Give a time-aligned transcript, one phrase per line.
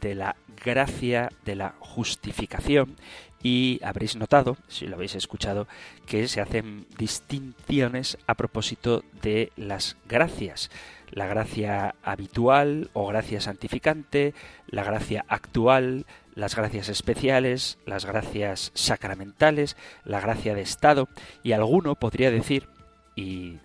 [0.00, 2.96] de la gracia de la justificación
[3.42, 5.68] y habréis notado, si lo habéis escuchado,
[6.06, 10.70] que se hacen distinciones a propósito de las gracias.
[11.10, 14.34] La gracia habitual o gracia santificante,
[14.66, 16.04] la gracia actual,
[16.34, 21.08] las gracias especiales, las gracias sacramentales, la gracia de Estado,
[21.42, 22.68] y alguno podría decir,
[23.16, 23.58] y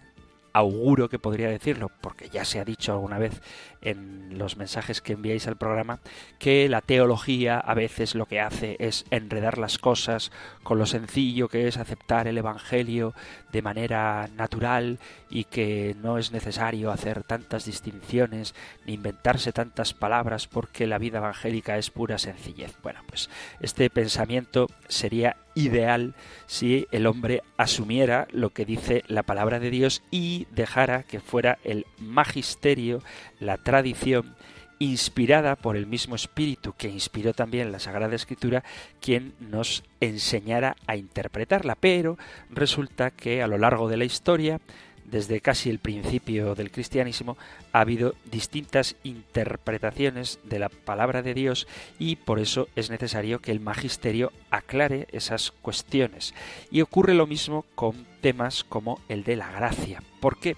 [0.54, 3.42] auguro que podría decirlo, porque ya se ha dicho alguna vez
[3.82, 6.00] en los mensajes que enviáis al programa,
[6.40, 10.32] que la teología a veces lo que hace es enredar las cosas
[10.64, 13.14] con lo sencillo que es aceptar el Evangelio
[13.52, 20.48] de manera natural y que no es necesario hacer tantas distinciones ni inventarse tantas palabras
[20.48, 22.76] porque la vida evangélica es pura sencillez.
[22.82, 26.16] Bueno, pues este pensamiento sería ideal
[26.46, 31.60] si el hombre asumiera lo que dice la palabra de Dios y dejara que fuera
[31.64, 33.02] el magisterio,
[33.40, 34.36] la tradición
[34.80, 38.64] inspirada por el mismo espíritu que inspiró también la Sagrada Escritura,
[39.00, 41.76] quien nos enseñara a interpretarla.
[41.76, 42.18] Pero
[42.50, 44.60] resulta que a lo largo de la historia
[45.06, 47.38] desde casi el principio del cristianismo
[47.72, 51.68] ha habido distintas interpretaciones de la palabra de Dios
[52.00, 56.34] y por eso es necesario que el magisterio aclare esas cuestiones.
[56.72, 60.02] Y ocurre lo mismo con temas como el de la gracia.
[60.20, 60.56] ¿Por qué?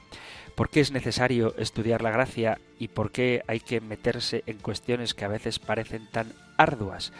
[0.55, 5.13] ¿Por qué es necesario estudiar la gracia y por qué hay que meterse en cuestiones
[5.13, 7.11] que a veces parecen tan arduas?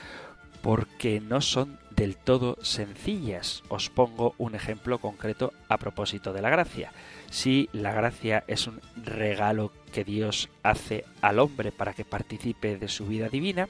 [0.62, 3.64] Porque no son del todo sencillas.
[3.70, 6.92] Os pongo un ejemplo concreto a propósito de la gracia
[7.36, 12.88] si la gracia es un regalo que Dios hace al hombre para que participe de
[12.88, 13.68] su vida divina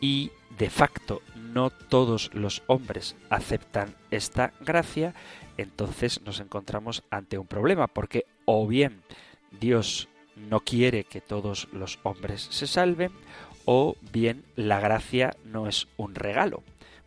[0.00, 5.14] y de facto no todos los hombres aceptan esta gracia,
[5.56, 9.02] entonces nos encontramos ante un problema, porque o bien
[9.60, 13.12] Dios no quiere que todos los hombres se salven,
[13.66, 16.62] o bien la gracia no es un regalo,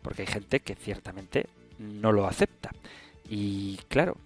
[0.08, 1.48] porque hay gente que ciertamente
[1.78, 2.70] no lo acepta.
[3.28, 4.16] Y claro,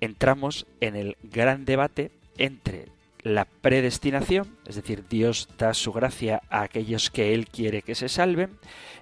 [0.00, 2.86] entramos en el gran debate entre
[3.24, 8.08] la predestinación, es decir, Dios da su gracia a aquellos que Él quiere que se
[8.08, 8.50] salven,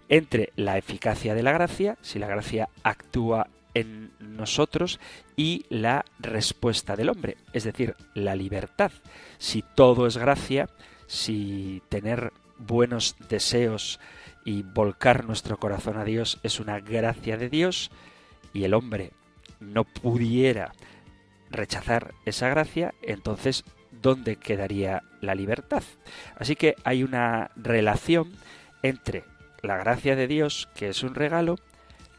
[0.08, 5.00] entre la eficacia de la gracia, si la gracia actúa en nosotros,
[5.36, 8.90] y la respuesta del hombre, es decir, la libertad.
[9.36, 10.70] Si todo es gracia,
[11.06, 14.00] si tener buenos deseos
[14.44, 17.90] y volcar nuestro corazón a Dios es una gracia de Dios,
[18.52, 19.12] y el hombre
[19.60, 20.72] no pudiera
[21.50, 25.82] rechazar esa gracia, entonces, ¿dónde quedaría la libertad?
[26.36, 28.32] Así que hay una relación
[28.82, 29.24] entre
[29.62, 31.56] la gracia de Dios, que es un regalo,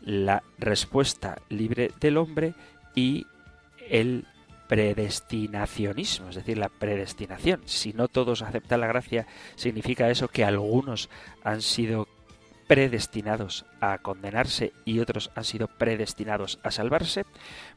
[0.02, 2.54] la respuesta libre del hombre
[2.96, 3.26] y
[3.90, 4.26] el
[4.68, 7.62] predestinacionismo, es decir, la predestinación.
[7.66, 11.10] Si no todos aceptan la gracia, significa eso que algunos
[11.44, 12.08] han sido
[12.72, 17.26] predestinados a condenarse y otros han sido predestinados a salvarse.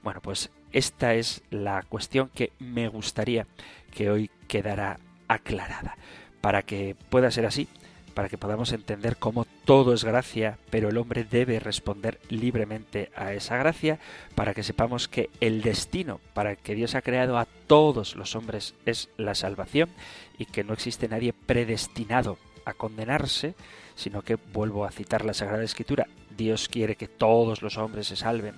[0.04, 3.48] Bueno, pues esta es la cuestión que me gustaría
[3.90, 5.96] que hoy quedara aclarada.
[6.40, 7.66] Para que pueda ser así,
[8.14, 13.32] para que podamos entender cómo todo es gracia, pero el hombre debe responder libremente a
[13.32, 13.98] esa gracia,
[14.36, 18.76] para que sepamos que el destino para que Dios ha creado a todos los hombres
[18.86, 19.90] es la salvación
[20.38, 23.56] y que no existe nadie predestinado a condenarse,
[23.94, 26.06] sino que vuelvo a citar la Sagrada Escritura,
[26.36, 28.54] Dios quiere que todos los hombres se salven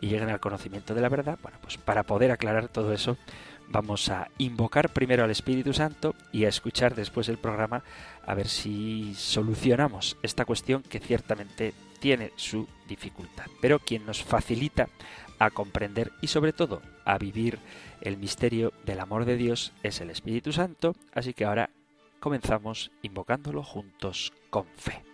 [0.00, 1.38] y lleguen al conocimiento de la verdad.
[1.42, 3.16] Bueno, pues para poder aclarar todo eso,
[3.68, 7.82] vamos a invocar primero al Espíritu Santo y a escuchar después el programa
[8.26, 13.46] a ver si solucionamos esta cuestión que ciertamente tiene su dificultad.
[13.60, 14.88] Pero quien nos facilita
[15.38, 17.58] a comprender y sobre todo a vivir
[18.00, 21.70] el misterio del amor de Dios es el Espíritu Santo, así que ahora
[22.24, 25.04] comenzamos invocándolo juntos con fe.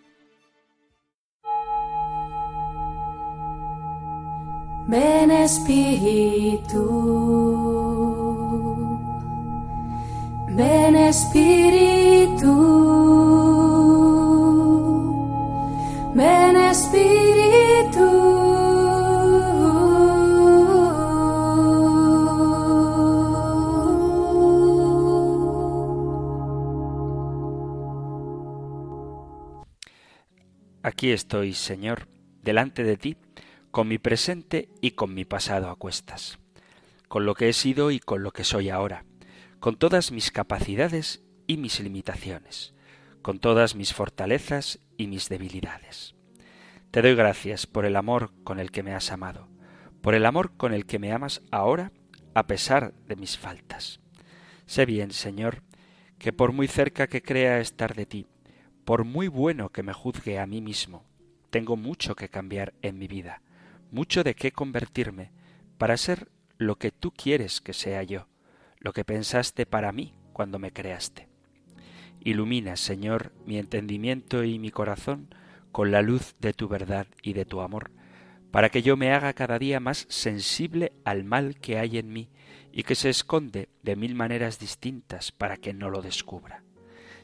[4.87, 6.81] Ven Espíritu,
[10.51, 11.90] Ven Espíritu,
[31.01, 32.09] Aquí estoy, Señor,
[32.43, 33.17] delante de ti,
[33.71, 36.39] con mi presente y con mi pasado a cuestas,
[37.09, 39.07] con lo que he sido y con lo que soy ahora
[39.61, 42.75] con todas mis capacidades y mis limitaciones,
[43.23, 46.17] con todas mis fortalezas y mis debilidades.
[46.91, 49.49] Te doy gracias por el amor con el que me has amado,
[50.03, 51.93] por el amor con el que me amas ahora
[52.35, 54.01] a pesar de mis faltas.
[54.67, 55.63] Sé bien, Señor,
[56.19, 58.27] que por muy cerca que crea estar de ti,
[58.91, 61.05] por muy bueno que me juzgue a mí mismo,
[61.51, 63.41] tengo mucho que cambiar en mi vida,
[63.93, 65.31] mucho de qué convertirme
[65.79, 66.29] para ser
[66.59, 68.27] lo que tú quieres que sea yo,
[68.81, 71.29] lo que pensaste para mí cuando me creaste.
[72.19, 75.33] Ilumina, Señor, mi entendimiento y mi corazón
[75.71, 77.93] con la luz de tu verdad y de tu amor,
[78.51, 82.29] para que yo me haga cada día más sensible al mal que hay en mí
[82.73, 86.65] y que se esconde de mil maneras distintas para que no lo descubra.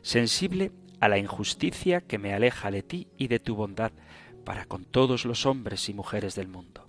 [0.03, 0.71] Sensible
[1.01, 3.93] a la injusticia que me aleja de ti y de tu bondad
[4.45, 6.89] para con todos los hombres y mujeres del mundo.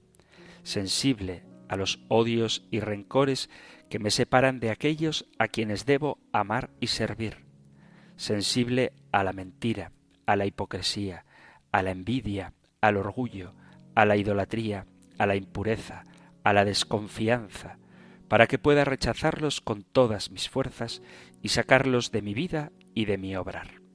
[0.63, 3.49] Sensible a los odios y rencores
[3.89, 7.45] que me separan de aquellos a quienes debo amar y servir,
[8.15, 9.91] sensible a la mentira,
[10.25, 11.25] a la hipocresía,
[11.71, 13.53] a la envidia, al orgullo,
[13.95, 14.85] a la idolatría,
[15.17, 16.03] a la impureza,
[16.43, 17.77] a la desconfianza,
[18.27, 21.01] para que pueda rechazarlos con todas mis fuerzas
[21.41, 23.86] y sacarlos de mi vida y de mi obrar.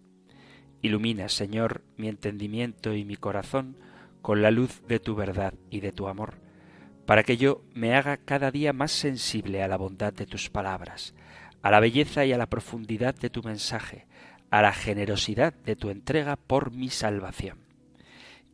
[0.83, 3.77] Ilumina, Señor, mi entendimiento y mi corazón
[4.21, 6.35] con la luz de tu verdad y de tu amor,
[7.07, 11.15] para que yo me haga cada día más sensible a la bondad de tus palabras,
[11.63, 14.07] a la belleza y a la profundidad de tu mensaje,
[14.51, 17.59] a la generosidad de tu entrega por mi salvación.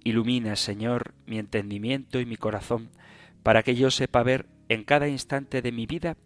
[0.05, 2.91] Ilumina, Señor, mi entendimiento y mi corazón,
[3.43, 6.19] para que yo sepa ver en cada instante de mi vida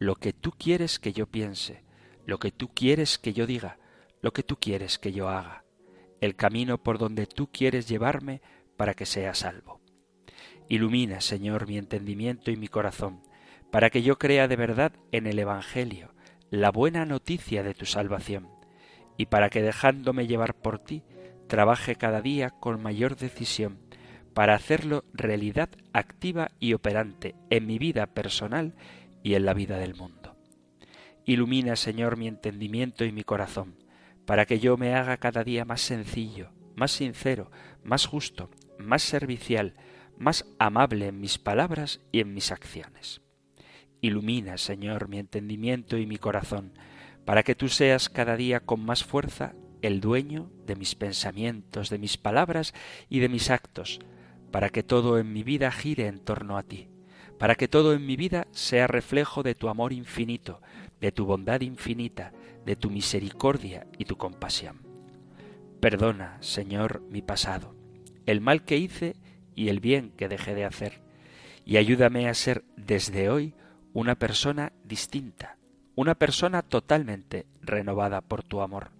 [0.00, 1.84] lo que tú quieres que yo piense,
[2.26, 3.78] lo que tú quieres que yo diga,
[4.24, 5.64] lo que tú quieres que yo haga,
[6.22, 8.40] el camino por donde tú quieres llevarme
[8.74, 9.82] para que sea salvo.
[10.66, 13.20] Ilumina, Señor, mi entendimiento y mi corazón,
[13.70, 16.14] para que yo crea de verdad en el Evangelio,
[16.48, 18.48] la buena noticia de tu salvación,
[19.18, 21.02] y para que dejándome llevar por ti,
[21.46, 23.78] trabaje cada día con mayor decisión
[24.32, 28.74] para hacerlo realidad activa y operante en mi vida personal
[29.22, 30.34] y en la vida del mundo.
[31.26, 33.83] Ilumina, Señor, mi entendimiento y mi corazón,
[34.26, 37.50] para que yo me haga cada día más sencillo, más sincero,
[37.82, 39.74] más justo, más servicial,
[40.16, 43.20] más amable en mis palabras y en mis acciones.
[44.00, 46.72] Ilumina, Señor, mi entendimiento y mi corazón,
[47.24, 51.98] para que tú seas cada día con más fuerza el dueño de mis pensamientos, de
[51.98, 52.74] mis palabras
[53.08, 54.00] y de mis actos,
[54.50, 56.88] para que todo en mi vida gire en torno a ti,
[57.38, 60.60] para que todo en mi vida sea reflejo de tu amor infinito,
[61.00, 62.32] de tu bondad infinita,
[62.64, 64.80] de tu misericordia y tu compasión.
[65.80, 67.74] Perdona, Señor, mi pasado,
[68.26, 69.16] el mal que hice
[69.54, 71.02] y el bien que dejé de hacer,
[71.64, 73.54] y ayúdame a ser desde hoy
[73.92, 75.56] una persona distinta,
[75.94, 78.90] una persona totalmente renovada por tu amor,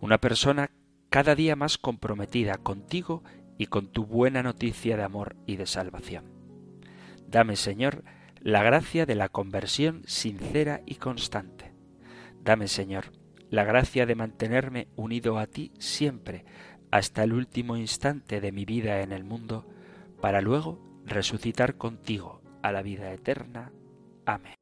[0.00, 0.70] una persona
[1.10, 3.22] cada día más comprometida contigo
[3.58, 6.24] y con tu buena noticia de amor y de salvación.
[7.28, 8.02] Dame, Señor,
[8.40, 11.61] la gracia de la conversión sincera y constante.
[12.42, 13.12] Dame, Señor,
[13.50, 16.44] la gracia de mantenerme unido a ti siempre,
[16.90, 19.66] hasta el último instante de mi vida en el mundo,
[20.20, 23.72] para luego resucitar contigo a la vida eterna.
[24.26, 24.61] Amén.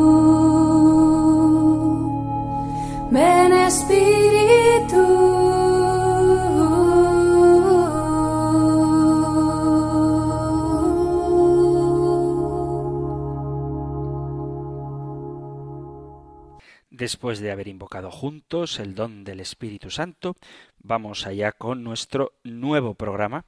[17.01, 20.35] Después de haber invocado juntos el don del Espíritu Santo,
[20.77, 23.47] vamos allá con nuestro nuevo programa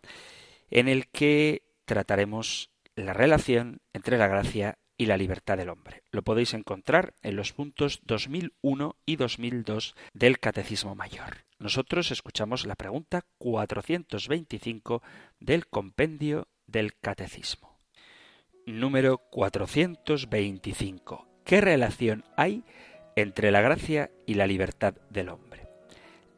[0.71, 6.01] en el que trataremos la relación entre la gracia y la libertad del hombre.
[6.09, 11.45] Lo podéis encontrar en los puntos 2001 y 2002 del Catecismo Mayor.
[11.59, 15.03] nosotros escuchamos la pregunta 425
[15.39, 17.77] del compendio del Catecismo.
[18.65, 21.27] Número 425.
[21.45, 22.63] ¿Qué relación hay
[23.15, 25.67] entre la gracia y la libertad del hombre?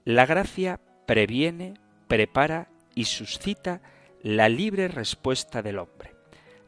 [0.04, 1.76] La gracia previene,
[2.08, 3.82] prepara y suscita
[4.22, 6.14] la libre respuesta del hombre.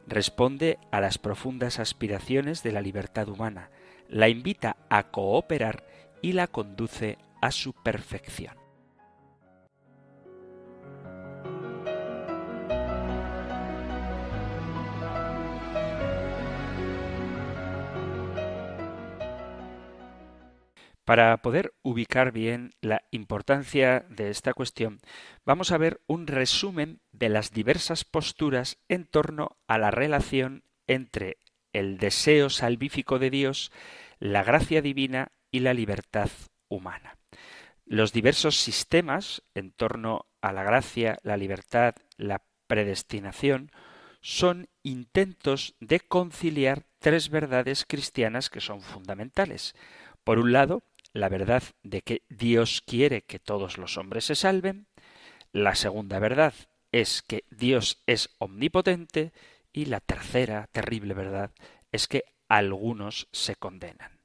[0.06, 3.70] Responde a las profundas aspiraciones de la libertad humana,
[4.08, 5.84] la invita a cooperar
[6.22, 8.57] y la conduce a su perfección.
[21.08, 25.00] Para poder ubicar bien la importancia de esta cuestión,
[25.46, 31.38] vamos a ver un resumen de las diversas posturas en torno a la relación entre
[31.72, 33.72] el deseo salvífico de Dios,
[34.18, 36.28] la gracia divina y la libertad
[36.68, 37.16] humana.
[37.86, 43.72] Los diversos sistemas en torno a la gracia, la libertad, la predestinación,
[44.20, 49.74] son intentos de conciliar tres verdades cristianas que son fundamentales.
[50.22, 54.86] Por un lado, la verdad de que Dios quiere que todos los hombres se salven,
[55.52, 56.54] la segunda verdad
[56.92, 59.32] es que Dios es omnipotente
[59.72, 61.50] y la tercera terrible verdad
[61.92, 64.18] es que algunos se condenan.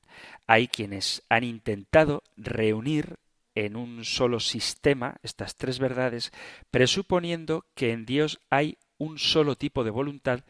[0.48, 3.18] Hay quienes han intentado reunir
[3.56, 6.32] en un solo sistema estas tres verdades,
[6.72, 10.42] presuponiendo que en Dios hay un solo tipo de voluntad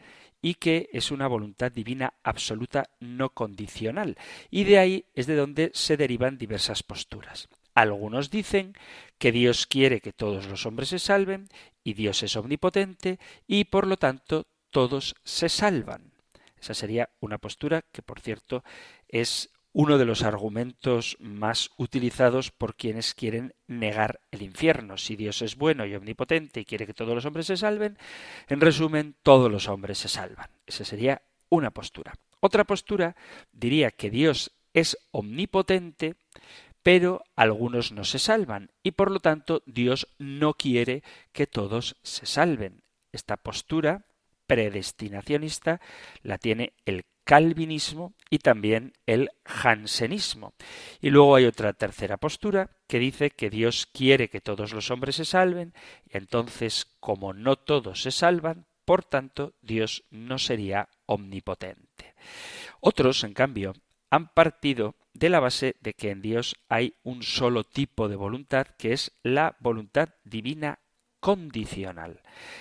[0.44, 4.18] y que es una voluntad divina absoluta no condicional.
[4.50, 7.48] Y de ahí es de donde se derivan diversas posturas.
[7.72, 8.74] Algunos dicen
[9.16, 11.48] que Dios quiere que todos los hombres se salven
[11.82, 16.12] y Dios es omnipotente y por lo tanto todos se salvan.
[16.60, 18.64] Esa sería una postura que, por cierto,
[19.08, 24.96] es uno de los argumentos más utilizados por quienes quieren negar el infierno.
[24.96, 27.98] Si Dios es bueno y omnipotente y quiere que todos los hombres se salven,
[28.48, 30.48] en resumen, todos los hombres se salvan.
[30.64, 32.14] Esa sería una postura.
[32.38, 33.16] Otra postura
[33.52, 36.14] diría que Dios es omnipotente,
[36.84, 41.02] pero algunos no se salvan y por lo tanto Dios no quiere
[41.32, 42.84] que todos se salven.
[43.10, 44.06] Esta postura
[44.46, 45.80] predestinacionista
[46.22, 50.54] la tiene el calvinismo y también el jansenismo.
[51.00, 55.16] Y luego hay otra tercera postura que dice que Dios quiere que todos los hombres
[55.16, 55.74] se salven
[56.08, 62.14] y entonces como no todos se salvan, por tanto Dios no sería omnipotente.
[62.80, 63.74] Otros, en cambio,
[64.10, 68.66] han partido de la base de que en Dios hay un solo tipo de voluntad,
[68.78, 70.80] que es la voluntad divina
[71.24, 72.20] condicional.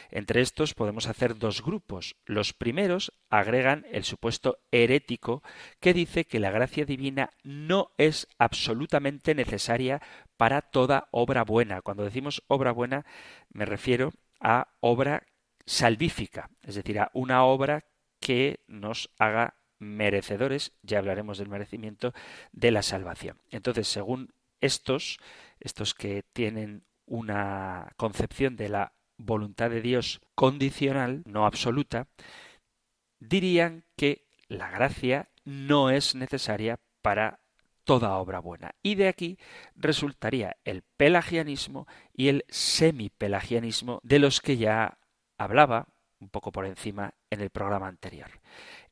[0.10, 2.16] Entre estos podemos hacer dos grupos.
[2.26, 5.44] Los primeros agregan el supuesto herético
[5.82, 10.02] que dice que la gracia divina no es absolutamente necesaria
[10.38, 11.82] para toda obra buena.
[11.82, 13.06] Cuando decimos obra buena
[13.50, 15.24] me refiero a obra
[15.66, 17.84] salvífica, es decir, a una obra
[18.22, 22.14] que nos haga merecedores, ya hablaremos del merecimiento,
[22.54, 23.42] de la salvación.
[23.52, 25.18] Entonces, según estos,
[25.60, 32.08] estos que tienen una concepción de la voluntad de Dios condicional, no absoluta,
[33.20, 37.40] dirían que la gracia no es necesaria para
[37.84, 38.76] toda obra buena.
[38.82, 39.38] Y de aquí
[39.76, 44.98] resultaría el pelagianismo y el semipelagianismo de los que ya
[45.38, 45.88] hablaba
[46.20, 48.30] un poco por encima en el programa anterior.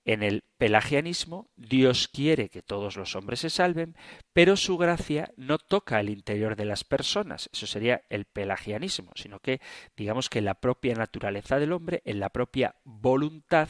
[0.04, 3.96] En el pelagianismo, Dios quiere que todos los hombres se salven,
[4.34, 7.50] pero su gracia no toca el interior de las personas.
[7.54, 9.62] Eso sería el pelagianismo, sino que
[9.96, 13.70] digamos que en la propia naturaleza del hombre, en la propia voluntad,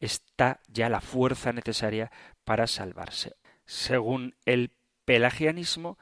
[0.00, 2.10] está ya la fuerza necesaria
[2.44, 3.34] para salvarse.
[3.64, 4.72] Según el
[5.04, 5.98] pelagianismo,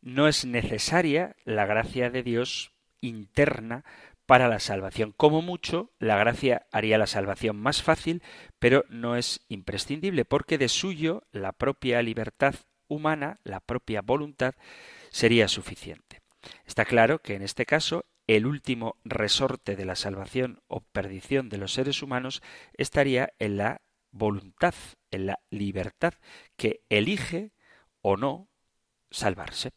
[0.00, 3.84] no es necesaria la gracia de Dios interna
[4.26, 5.12] para la salvación.
[5.16, 8.22] Como mucho, la gracia haría la salvación más fácil,
[8.58, 12.54] pero no es imprescindible, porque de suyo la propia libertad
[12.88, 14.54] humana, la propia voluntad,
[15.10, 16.20] sería suficiente.
[16.66, 21.58] Está claro que en este caso el último resorte de la salvación o perdición de
[21.58, 22.42] los seres humanos
[22.74, 24.74] estaría en la voluntad,
[25.10, 26.14] en la libertad
[26.56, 27.52] que elige
[28.02, 28.48] o no
[29.10, 29.72] salvarse.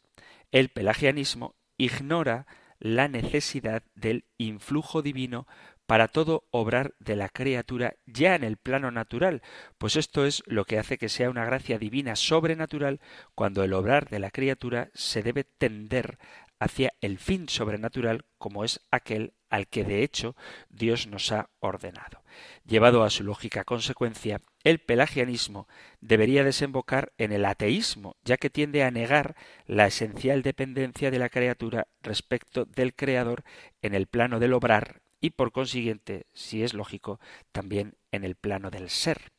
[0.50, 2.46] El pelagianismo ignora
[2.80, 5.46] la necesidad del influjo divino
[5.86, 9.42] para todo obrar de la criatura ya en el plano natural,
[9.76, 13.00] pues esto es lo que hace que sea una gracia divina sobrenatural
[13.34, 16.18] cuando el obrar de la criatura se debe tender
[16.60, 20.36] hacia el fin sobrenatural como es aquel al que de hecho
[20.70, 22.22] Dios nos ha ordenado.
[22.64, 25.68] Llevado a su lógica consecuencia, el pelagianismo
[26.00, 29.34] debería desembocar en el ateísmo, ya que tiende a negar
[29.66, 33.44] la esencial dependencia de la criatura respecto del Creador
[33.82, 37.20] en el plano del obrar y por consiguiente, si es lógico,
[37.52, 39.32] también en el plano del ser.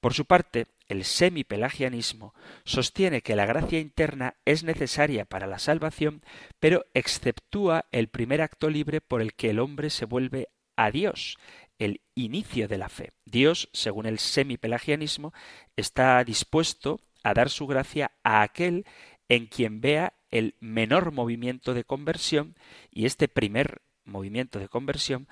[0.00, 6.22] Por su parte, el semipelagianismo sostiene que la gracia interna es necesaria para la salvación,
[6.60, 11.38] pero exceptúa el primer acto libre por el que el hombre se vuelve a Dios,
[11.78, 13.12] el inicio de la fe.
[13.24, 15.32] Dios, según el semipelagianismo,
[15.76, 18.86] está dispuesto a dar su gracia a aquel
[19.28, 22.54] en quien vea el menor movimiento de conversión
[22.90, 25.28] y este primer movimiento de conversión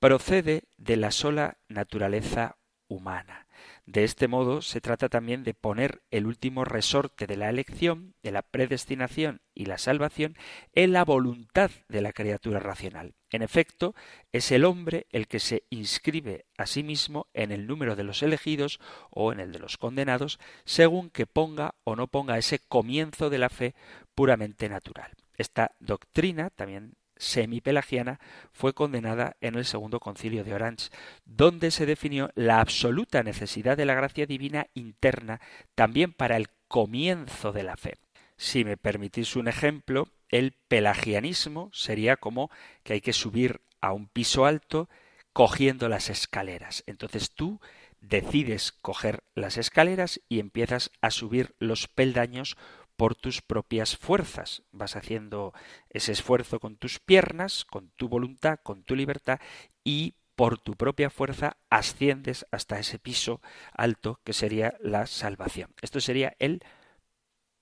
[0.00, 2.56] procede de la sola naturaleza
[2.88, 3.47] humana.
[3.88, 8.32] De este modo se trata también de poner el último resorte de la elección, de
[8.32, 10.36] la predestinación y la salvación
[10.74, 13.14] en la voluntad de la criatura racional.
[13.30, 13.94] En efecto,
[14.30, 18.22] es el hombre el que se inscribe a sí mismo en el número de los
[18.22, 18.78] elegidos
[19.08, 23.38] o en el de los condenados, según que ponga o no ponga ese comienzo de
[23.38, 23.74] la fe
[24.14, 25.12] puramente natural.
[25.38, 28.20] Esta doctrina, también semipelagiana
[28.52, 30.90] fue condenada en el segundo concilio de Orange,
[31.24, 35.40] donde se definió la absoluta necesidad de la gracia divina interna
[35.74, 37.98] también para el comienzo de la fe.
[38.36, 42.50] Si me permitís un ejemplo, el pelagianismo sería como
[42.82, 44.88] que hay que subir a un piso alto
[45.32, 46.84] cogiendo las escaleras.
[46.86, 47.60] Entonces tú
[48.00, 52.56] decides coger las escaleras y empiezas a subir los peldaños
[52.98, 54.64] por tus propias fuerzas.
[54.72, 55.54] Vas haciendo
[55.88, 59.38] ese esfuerzo con tus piernas, con tu voluntad, con tu libertad
[59.84, 63.40] y por tu propia fuerza asciendes hasta ese piso
[63.72, 65.70] alto que sería la salvación.
[65.80, 66.64] Esto sería el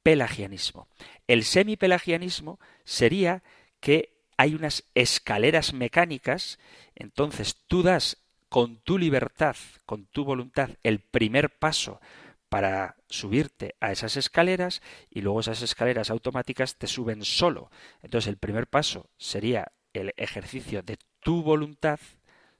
[0.02, 0.88] pelagianismo.
[1.26, 3.42] El semipelagianismo sería
[3.80, 6.58] que hay unas escaleras mecánicas,
[6.94, 8.16] entonces tú das
[8.48, 12.00] con tu libertad, con tu voluntad, el primer paso
[12.48, 17.70] para subirte a esas escaleras y luego esas escaleras automáticas te suben solo.
[18.02, 21.98] Entonces el primer paso sería el ejercicio de tu voluntad,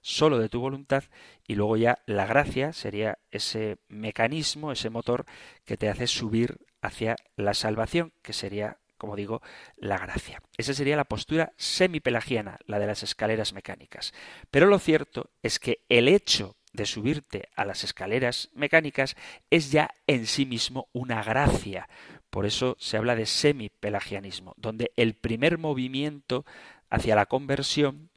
[0.01, 1.05] solo de tu voluntad,
[1.46, 5.25] y luego ya la gracia sería ese mecanismo, ese motor
[5.64, 9.42] que te hace subir hacia la salvación, que sería, como digo,
[9.77, 10.42] la gracia.
[10.57, 14.14] Esa sería la postura semipelagiana, la de las escaleras mecánicas.
[14.51, 19.16] Pero lo cierto es que el hecho de subirte a las escaleras mecánicas
[19.50, 21.88] es ya en sí mismo una gracia.
[22.30, 26.44] Por eso se habla de semipelagianismo, donde el primer movimiento
[26.90, 28.10] hacia la conversión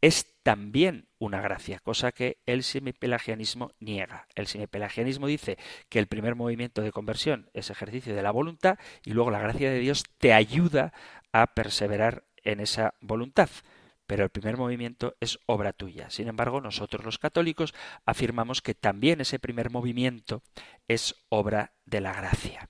[0.00, 4.26] es también una gracia, cosa que el semipelagianismo niega.
[4.34, 5.56] El semipelagianismo dice
[5.88, 9.70] que el primer movimiento de conversión es ejercicio de la voluntad y luego la gracia
[9.70, 10.92] de Dios te ayuda
[11.32, 13.48] a perseverar en esa voluntad
[14.12, 16.10] pero el primer movimiento es obra tuya.
[16.10, 17.72] Sin embargo, nosotros los católicos
[18.04, 20.42] afirmamos que también ese primer movimiento
[20.86, 22.68] es obra de la gracia.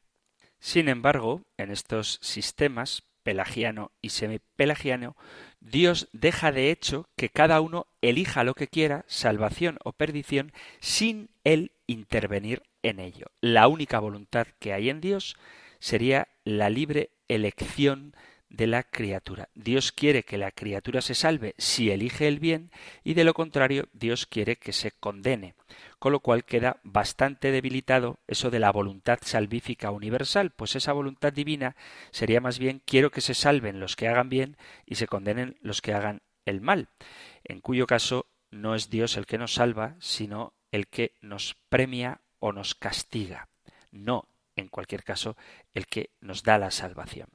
[0.61, 5.17] Sin embargo, en estos sistemas pelagiano y semipelagiano,
[5.59, 11.29] Dios deja de hecho que cada uno elija lo que quiera, salvación o perdición, sin
[11.43, 13.27] él intervenir en ello.
[13.41, 15.37] La única voluntad que hay en Dios
[15.81, 18.15] sería la libre elección
[18.53, 19.49] de la criatura.
[19.55, 22.71] Dios quiere que la criatura se salve si elige el bien
[23.03, 25.55] y de lo contrario Dios quiere que se condene,
[25.99, 31.33] con lo cual queda bastante debilitado eso de la voluntad salvífica universal, pues esa voluntad
[31.33, 31.77] divina
[32.11, 35.81] sería más bien quiero que se salven los que hagan bien y se condenen los
[35.81, 36.91] que hagan el mal,
[37.45, 42.21] en cuyo caso no es Dios el que nos salva, sino el que nos premia
[42.39, 43.49] o nos castiga,
[43.91, 45.39] no en cualquier caso
[45.73, 47.29] el que nos da la salvación.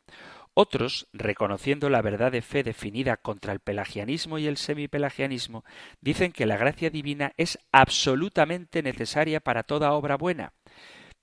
[0.60, 5.64] Otros, reconociendo la verdad de fe definida contra el pelagianismo y el semipelagianismo,
[6.02, 10.54] dicen que la gracia divina es absolutamente necesaria para toda obra buena,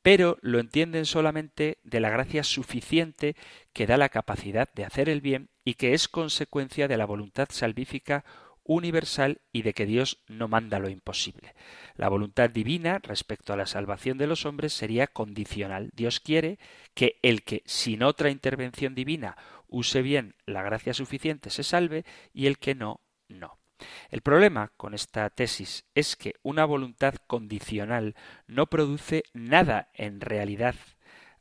[0.02, 3.34] pero lo entienden solamente de la gracia suficiente
[3.72, 7.48] que da la capacidad de hacer el bien y que es consecuencia de la voluntad
[7.50, 8.24] salvífica
[8.64, 11.54] universal y de que Dios no manda lo imposible.
[11.96, 15.90] La voluntad divina respecto a la salvación de los hombres sería condicional.
[15.94, 16.58] Dios quiere
[16.94, 19.36] que el que sin otra intervención divina
[19.68, 23.58] use bien la gracia suficiente se salve y el que no, no.
[24.10, 28.14] El problema con esta tesis es que una voluntad condicional
[28.46, 30.76] no produce nada en realidad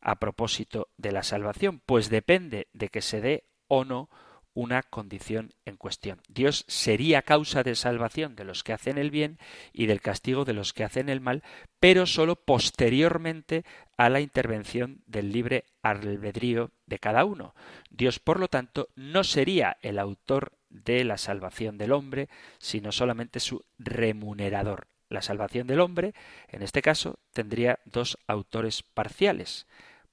[0.02, 4.10] a propósito de la salvación, pues depende de que se dé o no
[4.54, 6.22] una condición en cuestión.
[6.28, 9.40] Dios sería causa de salvación de los que hacen el bien
[9.72, 11.44] y del castigo de los que hacen el mal,
[11.80, 13.64] pero sólo posteriormente
[13.98, 17.56] a la intervención del libre albedrío de cada uno.
[17.90, 23.40] Dios, por lo tanto, no sería el autor de la salvación del hombre, sino solamente
[23.40, 24.88] su remunerador.
[25.10, 26.14] La salvación del hombre,
[26.48, 29.68] en este caso, tendría dos autores parciales.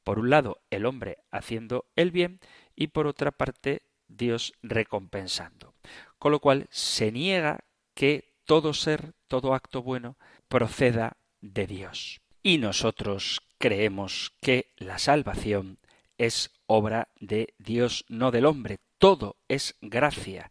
[0.05, 2.41] Por un lado, el hombre haciendo el bien
[2.77, 5.75] y por otra parte, Dios recompensando.
[6.19, 10.17] Con lo cual se niega que todo ser, todo acto bueno,
[10.49, 12.21] proceda de Dios.
[12.43, 15.79] Y nosotros creemos que la salvación
[16.19, 18.79] es obra de Dios, no del hombre.
[18.99, 20.51] Todo es gracia.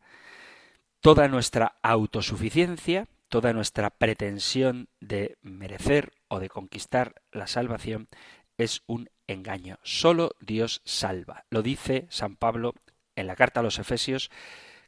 [1.02, 8.08] Toda nuestra autosuficiencia, toda nuestra pretensión de merecer o de conquistar la salvación
[8.58, 9.80] es un engaño.
[9.84, 11.45] Solo Dios salva.
[11.50, 12.74] Lo dice San Pablo
[13.19, 14.32] en la carta a los Efesios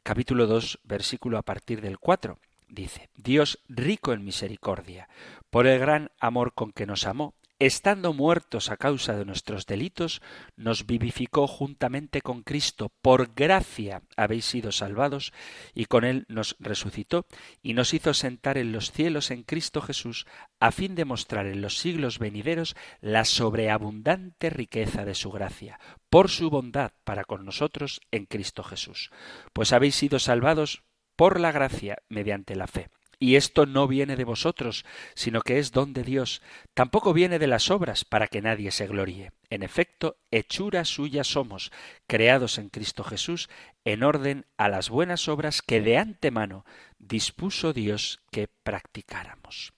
[0.03, 2.39] capítulo 2 versículo a partir del 4.
[2.67, 5.09] Dice, Dios rico en misericordia,
[5.49, 10.19] por el gran amor con que nos amó, estando muertos a causa de nuestros delitos,
[10.55, 12.91] nos vivificó juntamente con Cristo.
[13.03, 15.31] Por gracia habéis sido salvados,
[15.75, 17.27] y con él nos resucitó,
[17.61, 20.25] y nos hizo sentar en los cielos en Cristo Jesús,
[20.59, 26.29] a fin de mostrar en los siglos venideros la sobreabundante riqueza de su gracia, por
[26.29, 29.11] su bondad para con nosotros en Cristo Jesús.
[29.53, 30.81] Pues habéis sido salvados
[31.15, 32.89] por la gracia mediante la fe.
[33.21, 36.41] Y esto no viene de vosotros, sino que es don de Dios.
[36.73, 39.31] Tampoco viene de las obras, para que nadie se gloríe.
[39.51, 41.71] En efecto, hechura suya somos,
[42.07, 43.47] creados en Cristo Jesús,
[43.85, 46.65] en orden a las buenas obras que de antemano
[46.97, 49.73] dispuso Dios que practicáramos.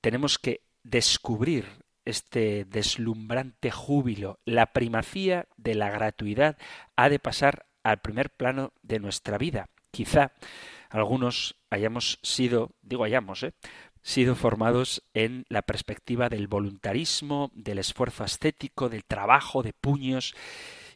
[0.00, 1.66] Tenemos que descubrir
[2.04, 6.56] este deslumbrante júbilo, la primacía de la gratuidad
[6.94, 9.70] ha de pasar al primer plano de nuestra vida.
[9.90, 10.30] Quizá
[10.90, 13.54] algunos hayamos sido, digo hayamos, ¿eh?
[14.02, 20.34] sido formados en la perspectiva del voluntarismo, del esfuerzo ascético, del trabajo de puños,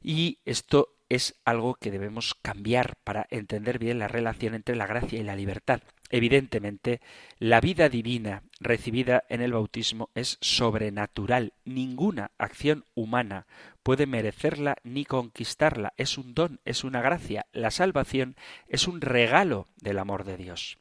[0.02, 5.20] y esto es algo que debemos cambiar para entender bien la relación entre la gracia
[5.20, 5.80] y la libertad.
[6.10, 7.00] Evidentemente,
[7.38, 11.52] la vida divina recibida en el bautismo es sobrenatural.
[11.64, 13.46] Ninguna acción humana
[13.84, 15.92] puede merecerla ni conquistarla.
[15.96, 17.46] Es un don, es una gracia.
[17.52, 18.34] La salvación
[18.66, 20.78] es un regalo del amor de Dios.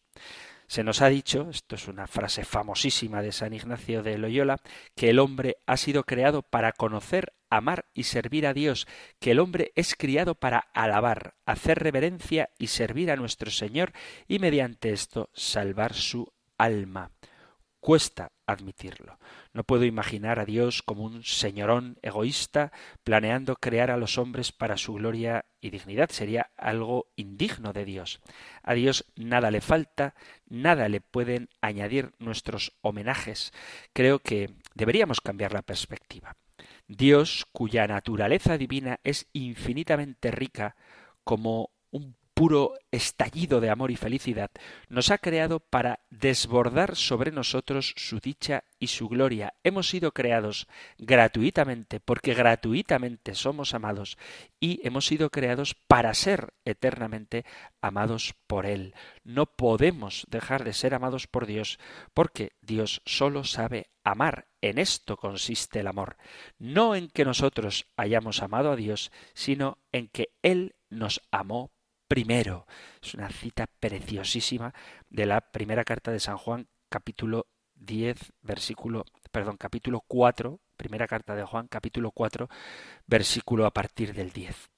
[0.66, 4.58] Se nos ha dicho, esto es una frase famosísima de San Ignacio de Loyola,
[4.96, 8.88] que el hombre ha sido creado para conocer, amar y servir a Dios,
[9.20, 13.92] que el hombre es criado para alabar, hacer reverencia y servir a nuestro Señor
[14.28, 17.12] y mediante esto salvar su alma.
[17.80, 19.20] Cuesta admitirlo.
[19.54, 22.72] No puedo imaginar a Dios como un señorón egoísta
[23.04, 26.10] planeando crear a los hombres para su gloria y dignidad.
[26.10, 28.22] Sería algo indigno de Dios.
[28.64, 30.16] A Dios nada le falta,
[30.48, 33.54] nada le pueden añadir nuestros homenajes.
[33.94, 36.36] Creo que deberíamos cambiar la perspectiva.
[36.88, 40.76] Dios, cuya naturaleza divina es infinitamente rica,
[41.24, 44.52] como un puro estallido de amor y felicidad,
[44.90, 49.54] nos ha creado para desbordar sobre nosotros su dicha y su gloria.
[49.64, 54.18] Hemos sido creados gratuitamente, porque gratuitamente somos amados,
[54.60, 57.46] y hemos sido creados para ser eternamente
[57.80, 58.94] amados por Él.
[59.24, 61.80] No podemos dejar de ser amados por Dios,
[62.14, 64.50] porque Dios solo sabe amar.
[64.60, 66.18] En esto consiste el amor,
[66.60, 71.72] no en que nosotros hayamos amado a Dios, sino en que Él nos amó
[72.08, 72.66] primero.
[73.02, 74.74] Es una cita preciosísima
[75.10, 81.36] de la primera carta de San Juan, capítulo 10, versículo, perdón, capítulo 4, primera carta
[81.36, 82.50] de Juan, capítulo 4,
[83.08, 84.70] versículo a partir del 10.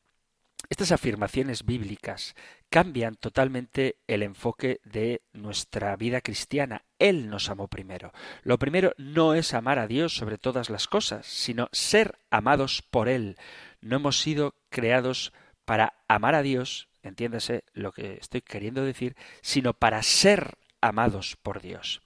[0.70, 2.36] Estas afirmaciones bíblicas
[2.70, 6.84] cambian totalmente el enfoque de nuestra vida cristiana.
[6.98, 8.12] Él nos amó primero.
[8.42, 13.10] Lo primero no es amar a Dios sobre todas las cosas, sino ser amados por
[13.10, 13.38] Él.
[13.80, 15.34] No hemos sido creados
[15.66, 21.62] para amar a Dios, entiéndase lo que estoy queriendo decir, sino para ser amados por
[21.62, 22.02] Dios.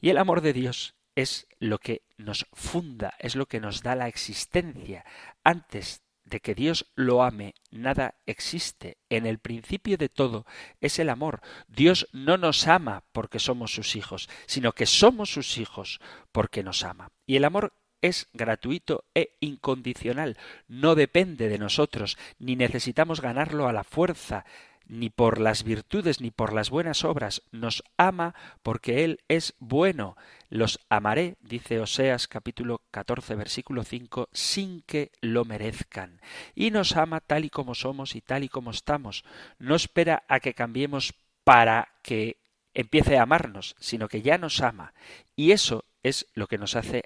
[0.00, 3.94] Y el amor de Dios es lo que nos funda, es lo que nos da
[3.94, 5.04] la existencia.
[5.42, 8.98] Antes de que Dios lo ame, nada existe.
[9.08, 10.46] En el principio de todo
[10.80, 11.40] es el amor.
[11.68, 16.00] Dios no nos ama porque somos sus hijos, sino que somos sus hijos
[16.32, 17.10] porque nos ama.
[17.26, 20.36] Y el amor es gratuito e incondicional,
[20.68, 24.44] no depende de nosotros, ni necesitamos ganarlo a la fuerza,
[24.86, 30.18] ni por las virtudes ni por las buenas obras, nos ama porque Él es bueno.
[30.50, 36.20] Los amaré, dice Oseas capítulo 14 versículo 5, sin que lo merezcan.
[36.54, 39.24] Y nos ama tal y como somos y tal y como estamos.
[39.58, 42.36] No espera a que cambiemos para que
[42.74, 44.92] empiece a amarnos, sino que ya nos ama.
[45.36, 47.04] Y eso es lo que nos hace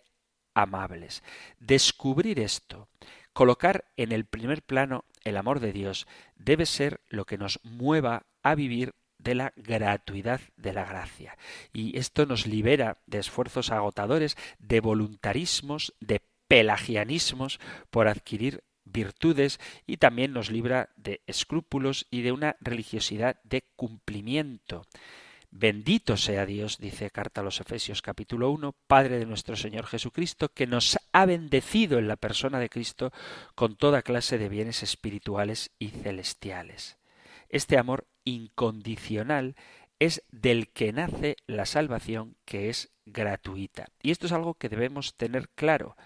[0.63, 1.23] amables.
[1.61, 2.89] Descubrir esto,
[3.33, 8.27] colocar en el primer plano el amor de Dios, debe ser lo que nos mueva
[8.43, 11.37] a vivir de la gratuidad de la gracia.
[11.73, 19.99] Y esto nos libera de esfuerzos agotadores, de voluntarismos, de pelagianismos por adquirir virtudes y
[19.99, 24.87] también nos libra de escrúpulos y de una religiosidad de cumplimiento.
[25.61, 30.51] Bendito sea Dios, dice carta a los Efesios capítulo 1, Padre de nuestro Señor Jesucristo,
[30.51, 33.11] que nos ha bendecido en la persona de Cristo
[33.57, 36.97] con toda clase de bienes espirituales y celestiales.
[37.49, 39.57] Este amor incondicional
[39.99, 43.89] es del que nace la salvación que es gratuita.
[44.01, 45.97] Y esto es algo que debemos tener claro,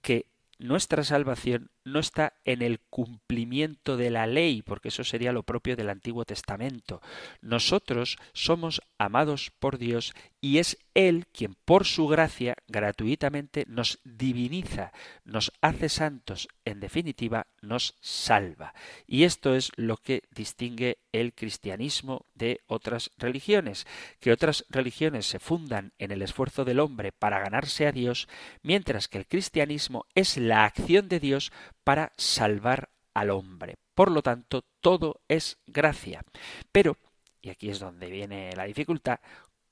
[0.00, 0.26] que
[0.58, 5.76] nuestra salvación no está en el cumplimiento de la ley, porque eso sería lo propio
[5.76, 7.00] del Antiguo Testamento.
[7.40, 14.92] Nosotros somos amados por Dios y es Él quien por su gracia gratuitamente nos diviniza,
[15.24, 18.74] nos hace santos, en definitiva nos salva.
[19.06, 23.86] Y esto es lo que distingue el cristianismo de otras religiones,
[24.18, 28.28] que otras religiones se fundan en el esfuerzo del hombre para ganarse a Dios,
[28.62, 31.52] mientras que el cristianismo es la acción de Dios
[31.84, 33.76] para salvar al hombre.
[33.94, 36.22] Por lo tanto, todo es gracia.
[36.70, 36.96] Pero,
[37.40, 39.20] y aquí es donde viene la dificultad,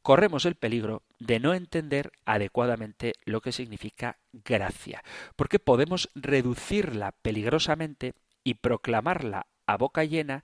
[0.03, 5.03] corremos el peligro de no entender adecuadamente lo que significa gracia,
[5.37, 10.42] porque podemos reducirla peligrosamente y proclamarla a boca llena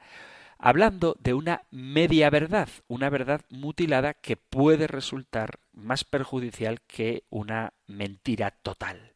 [0.59, 7.74] hablando de una media verdad, una verdad mutilada que puede resultar más perjudicial que una
[7.87, 9.14] mentira total.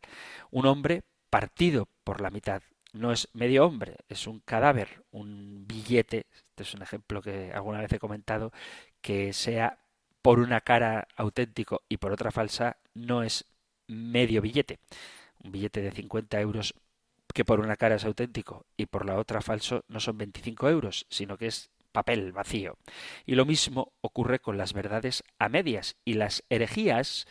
[0.50, 2.62] Un hombre partido por la mitad.
[2.92, 6.26] No es medio hombre, es un cadáver, un billete.
[6.32, 8.52] Este es un ejemplo que alguna vez he comentado,
[9.00, 9.78] que sea
[10.22, 13.44] por una cara auténtico y por otra falsa, no es
[13.86, 14.80] medio billete.
[15.42, 16.74] Un billete de 50 euros
[17.32, 21.06] que por una cara es auténtico y por la otra falso no son 25 euros,
[21.08, 22.76] sino que es papel vacío.
[23.26, 27.26] Y lo mismo ocurre con las verdades a medias y las herejías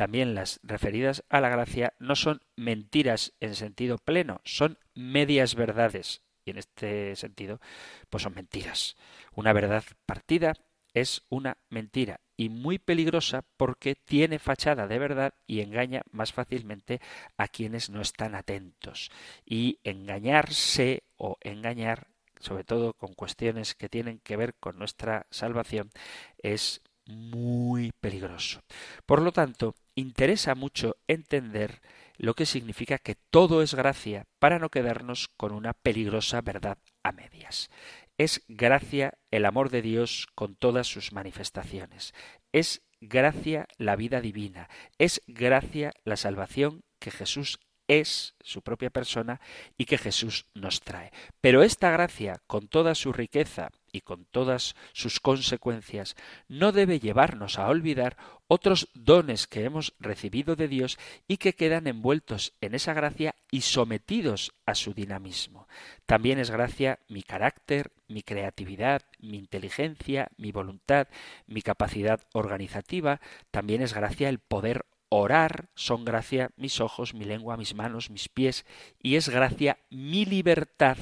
[0.00, 6.22] también las referidas a la gracia no son mentiras en sentido pleno, son medias verdades.
[6.42, 7.60] Y en este sentido,
[8.08, 8.96] pues son mentiras.
[9.34, 10.54] Una verdad partida
[10.94, 17.02] es una mentira y muy peligrosa porque tiene fachada de verdad y engaña más fácilmente
[17.36, 19.10] a quienes no están atentos.
[19.44, 22.06] Y engañarse o engañar,
[22.38, 25.90] sobre todo con cuestiones que tienen que ver con nuestra salvación,
[26.38, 28.62] es muy peligroso.
[29.06, 31.80] Por lo tanto, interesa mucho entender
[32.16, 37.12] lo que significa que todo es gracia para no quedarnos con una peligrosa verdad a
[37.12, 37.70] medias.
[38.18, 42.12] Es gracia el amor de Dios con todas sus manifestaciones.
[42.52, 44.68] Es gracia la vida divina.
[44.98, 47.58] Es gracia la salvación que Jesús
[47.88, 49.40] es su propia persona
[49.76, 51.10] y que Jesús nos trae.
[51.40, 56.16] Pero esta gracia, con toda su riqueza y con todas sus consecuencias,
[56.48, 58.16] no debe llevarnos a olvidar
[58.48, 60.98] otros dones que hemos recibido de Dios
[61.28, 65.68] y que quedan envueltos en esa gracia y sometidos a su dinamismo.
[66.06, 71.08] También es gracia mi carácter, mi creatividad, mi inteligencia, mi voluntad,
[71.46, 75.68] mi capacidad organizativa, también es gracia el poder orar.
[75.74, 78.64] Son gracia mis ojos, mi lengua, mis manos, mis pies,
[79.02, 80.96] y es gracia mi libertad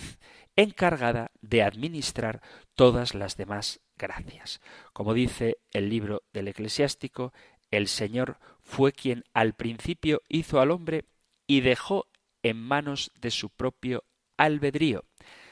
[0.56, 2.42] encargada de administrar
[2.78, 4.60] todas las demás gracias.
[4.92, 7.32] Como dice el libro del eclesiástico,
[7.72, 11.04] el Señor fue quien al principio hizo al hombre
[11.48, 12.06] y dejó
[12.44, 14.04] en manos de su propio
[14.36, 15.04] albedrío.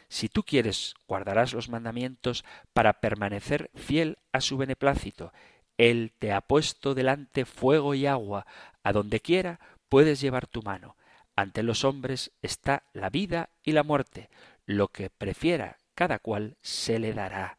[0.08, 5.32] Si tú quieres, guardarás los mandamientos para permanecer fiel a su beneplácito,
[5.78, 8.46] él te ha puesto delante fuego y agua,
[8.84, 9.58] a donde quiera
[9.88, 10.96] puedes llevar tu mano.
[11.34, 14.30] Ante los hombres está la vida y la muerte.
[14.64, 17.58] Lo que prefiera cada cual se le dará.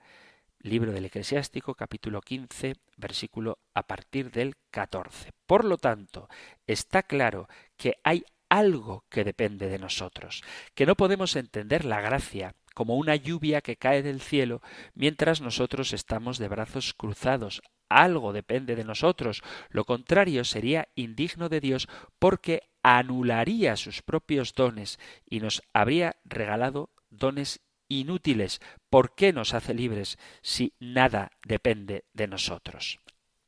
[0.59, 5.33] Libro del Eclesiástico, capítulo 15, versículo a partir del 14.
[5.45, 6.29] Por lo tanto,
[6.65, 12.55] está claro que hay algo que depende de nosotros, que no podemos entender la gracia
[12.73, 14.61] como una lluvia que cae del cielo
[14.93, 19.43] mientras nosotros estamos de brazos cruzados algo depende de nosotros.
[19.69, 21.87] Lo contrario sería indigno de Dios
[22.19, 28.61] porque anularía sus propios dones y nos habría regalado dones inútiles.
[28.89, 32.99] ¿Por qué nos hace libres si nada depende de nosotros?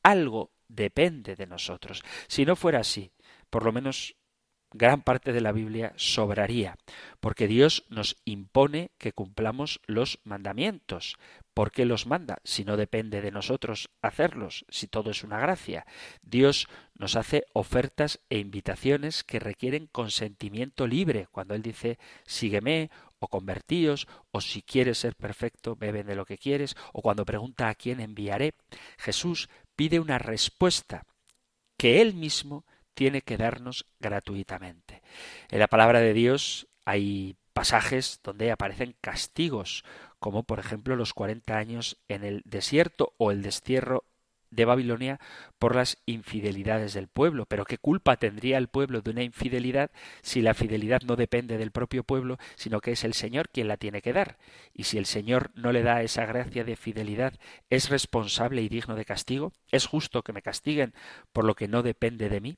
[0.04, 2.04] Algo depende de nosotros.
[2.28, 3.12] Si no fuera así,
[3.49, 4.15] por lo menos
[4.71, 6.78] gran parte de la Biblia sobraría,
[7.19, 11.17] porque Dios nos impone que cumplamos los mandamientos.
[11.54, 12.38] ¿Por qué los manda?
[12.43, 15.86] Si no depende de nosotros hacerlos, si todo es una gracia.
[16.21, 21.28] Dios nos hace ofertas e invitaciones que requieren consentimiento libre.
[21.32, 26.38] Cuando Él dice, sígueme, o convertíos, o si quieres ser perfecto, beben de lo que
[26.38, 28.53] quieres, o cuando pregunta a quién enviaré,
[28.97, 31.05] Jesús pide una respuesta
[31.77, 35.01] que Él mismo tiene que darnos gratuitamente.
[35.49, 39.84] En la palabra de Dios hay pasajes donde aparecen castigos,
[40.19, 44.03] como por ejemplo los cuarenta años en el desierto o el destierro
[44.51, 45.19] de Babilonia
[45.57, 47.45] por las infidelidades del pueblo.
[47.45, 51.71] Pero ¿qué culpa tendría el pueblo de una infidelidad si la fidelidad no depende del
[51.71, 54.38] propio pueblo, sino que es el Señor quien la tiene que dar?
[54.73, 57.33] Y si el Señor no le da esa gracia de fidelidad,
[57.69, 59.53] ¿es responsable y digno de castigo?
[59.71, 60.93] ¿Es justo que me castiguen
[61.31, 62.57] por lo que no depende de mí?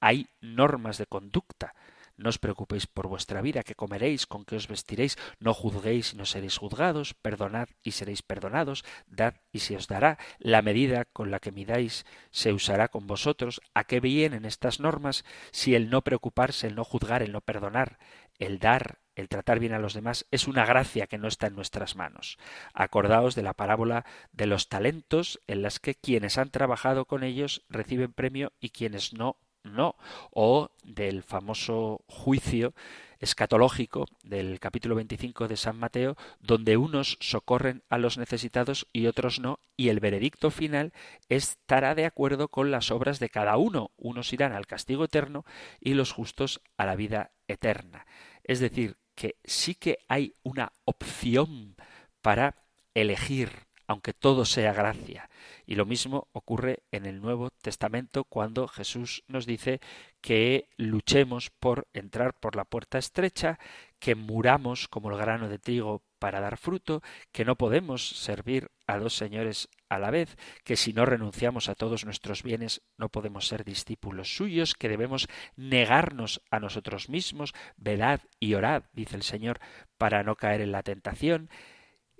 [0.00, 1.74] Hay normas de conducta
[2.16, 6.16] no os preocupéis por vuestra vida, que comeréis, con qué os vestiréis, no juzguéis y
[6.16, 11.30] no seréis juzgados, perdonad y seréis perdonados, dad y se os dará, la medida con
[11.30, 13.60] la que midáis se usará con vosotros.
[13.74, 17.98] ¿A qué vienen estas normas si el no preocuparse, el no juzgar, el no perdonar,
[18.38, 21.54] el dar, el tratar bien a los demás es una gracia que no está en
[21.54, 22.38] nuestras manos.
[22.72, 27.64] Acordaos de la parábola de los talentos en las que quienes han trabajado con ellos
[27.68, 29.96] reciben premio y quienes no no,
[30.30, 32.74] o del famoso juicio
[33.22, 39.38] escatológico del capítulo 25 de San Mateo, donde unos socorren a los necesitados y otros
[39.38, 40.92] no, y el veredicto final
[41.28, 43.92] estará de acuerdo con las obras de cada uno.
[43.96, 45.44] Unos irán al castigo eterno
[45.80, 48.06] y los justos a la vida eterna.
[48.42, 51.76] Es decir, que sí que hay una opción
[52.22, 52.56] para
[52.94, 53.50] elegir
[53.86, 55.28] aunque todo sea gracia.
[55.66, 59.80] Y lo mismo ocurre en el Nuevo Testamento cuando Jesús nos dice
[60.20, 63.58] que luchemos por entrar por la puerta estrecha,
[63.98, 68.98] que muramos como el grano de trigo para dar fruto, que no podemos servir a
[68.98, 73.48] dos señores a la vez, que si no renunciamos a todos nuestros bienes no podemos
[73.48, 79.58] ser discípulos suyos, que debemos negarnos a nosotros mismos, velad y orad, dice el Señor,
[79.98, 81.50] para no caer en la tentación,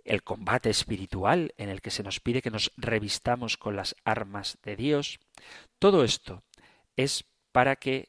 [0.05, 4.59] el combate espiritual en el que se nos pide que nos revistamos con las armas
[4.63, 5.21] de Dios.
[5.79, 6.43] Todo esto
[6.97, 8.09] es para que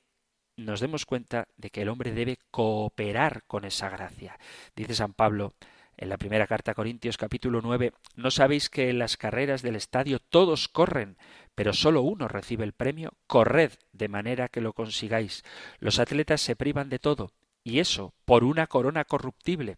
[0.55, 4.37] nos demos cuenta de que el hombre debe cooperar con esa gracia.
[4.75, 5.53] Dice San Pablo
[5.97, 9.75] en la primera carta a Corintios capítulo 9, ¿no sabéis que en las carreras del
[9.75, 11.17] estadio todos corren,
[11.55, 13.13] pero solo uno recibe el premio?
[13.27, 15.43] Corred de manera que lo consigáis.
[15.79, 17.31] Los atletas se privan de todo,
[17.63, 19.77] y eso por una corona corruptible,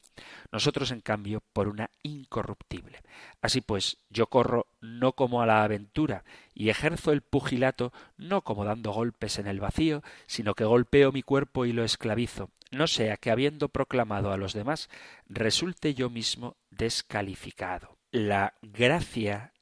[0.51, 3.01] nosotros en cambio por una incorruptible.
[3.41, 8.65] Así pues, yo corro no como a la aventura, y ejerzo el pugilato no como
[8.65, 13.17] dando golpes en el vacío, sino que golpeo mi cuerpo y lo esclavizo, no sea
[13.17, 14.89] que habiendo proclamado a los demás,
[15.27, 17.97] resulte yo mismo descalificado.
[18.11, 19.53] La gracia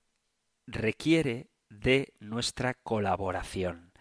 [0.67, 3.92] requiere de nuestra colaboración.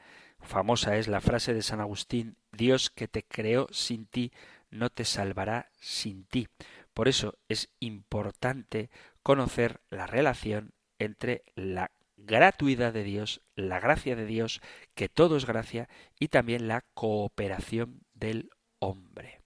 [0.43, 4.33] Famosa es la frase de San Agustín Dios que te creó sin ti
[4.73, 6.49] no te salvará sin ti.
[6.93, 8.91] Por eso es importante
[9.23, 14.61] conocer la relación entre la gratuidad de Dios, la gracia de Dios,
[14.95, 19.41] que todo es gracia, y también la cooperación del hombre.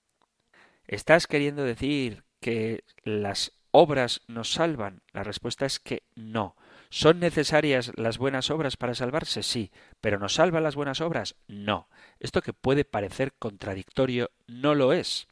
[0.87, 5.03] ¿Estás queriendo decir que las obras nos salvan?
[5.13, 6.57] La respuesta es que no.
[6.91, 9.43] ¿Son necesarias las buenas obras para salvarse?
[9.43, 9.71] Sí,
[10.01, 11.37] pero ¿nos salvan las buenas obras?
[11.49, 11.89] No.
[12.21, 15.29] Esto que puede parecer contradictorio no lo es.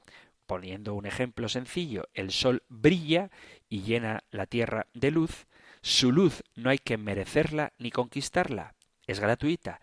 [0.47, 3.31] Poniendo un ejemplo sencillo, el sol brilla
[3.69, 5.47] y llena la tierra de luz.
[5.81, 8.75] Su luz no hay que merecerla ni conquistarla.
[9.07, 9.81] Es gratuita.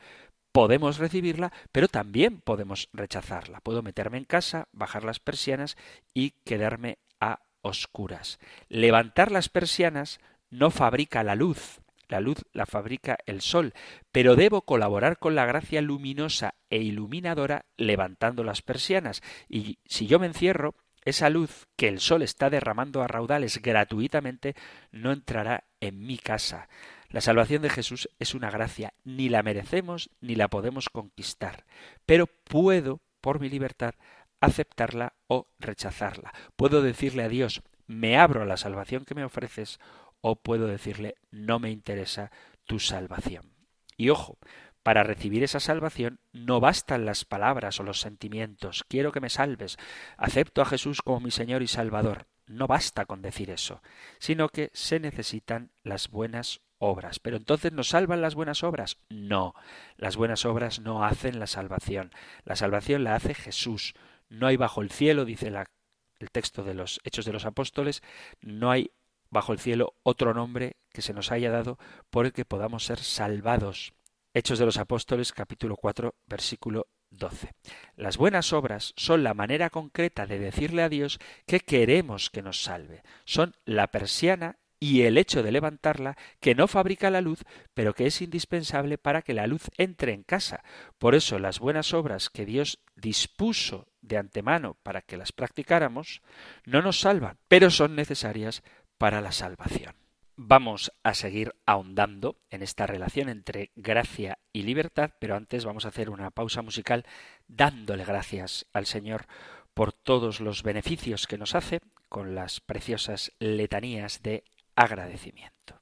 [0.52, 3.62] Podemos recibirla, pero también podemos rechazarla.
[3.62, 5.78] Puedo meterme en casa, bajar las persianas
[6.14, 8.40] y quedarme a oscuras.
[8.68, 10.20] Levantar las persianas
[10.52, 13.74] no fabrica la luz, la luz la fabrica el sol,
[14.12, 19.24] pero debo colaborar con la gracia luminosa e iluminadora levantando las persianas.
[19.50, 24.56] Y si yo me encierro, esa luz que el sol está derramando a raudales gratuitamente
[24.92, 26.70] no entrará en mi casa.
[27.10, 31.66] La salvación de Jesús es una gracia, ni la merecemos ni la podemos conquistar,
[32.06, 33.96] pero puedo, por mi libertad,
[34.40, 36.34] aceptarla o rechazarla.
[36.56, 39.80] Puedo decirle a Dios, me abro a la salvación que me ofreces,
[40.22, 42.32] o puedo decirle no me interesa
[42.66, 43.54] tu salvación.
[43.98, 44.38] Y ojo,
[44.84, 48.84] para recibir esa salvación no bastan las palabras o los sentimientos.
[48.88, 49.78] Quiero que me salves.
[50.18, 52.28] Acepto a Jesús como mi Señor y Salvador.
[52.48, 53.82] No basta con decir eso,
[54.20, 57.20] sino que se necesitan las buenas obras.
[57.20, 58.98] Pero entonces ¿nos salvan las buenas obras?
[59.10, 59.54] No,
[59.98, 62.12] las buenas obras no hacen la salvación.
[62.44, 63.94] La salvación la hace Jesús.
[64.30, 68.02] No hay bajo el cielo, dice el texto de los Hechos de los Apóstoles,
[68.42, 68.92] no hay
[69.32, 71.80] bajo el cielo otro nombre que se nos haya dado
[72.10, 73.94] por el que podamos ser salvados.
[74.34, 77.52] Hechos de los Apóstoles capítulo 4 versículo 12.
[77.96, 82.62] Las buenas obras son la manera concreta de decirle a Dios que queremos que nos
[82.62, 83.04] salve.
[83.26, 87.44] Son la persiana y el hecho de levantarla que no fabrica la luz,
[87.76, 90.64] pero que es indispensable para que la luz entre en casa.
[90.98, 96.22] Por eso las buenas obras que Dios dispuso de antemano para que las practicáramos
[96.66, 98.64] no nos salvan, pero son necesarias
[99.02, 99.96] para la salvación.
[100.36, 105.88] Vamos a seguir ahondando en esta relación entre gracia y libertad, pero antes vamos a
[105.88, 107.04] hacer una pausa musical
[107.48, 109.26] dándole gracias al Señor
[109.74, 111.80] por todos los beneficios que nos hace
[112.10, 114.44] con las preciosas letanías de
[114.76, 115.82] agradecimiento.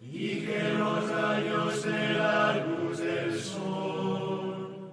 [0.00, 4.92] y que los rayos de la luz del sol,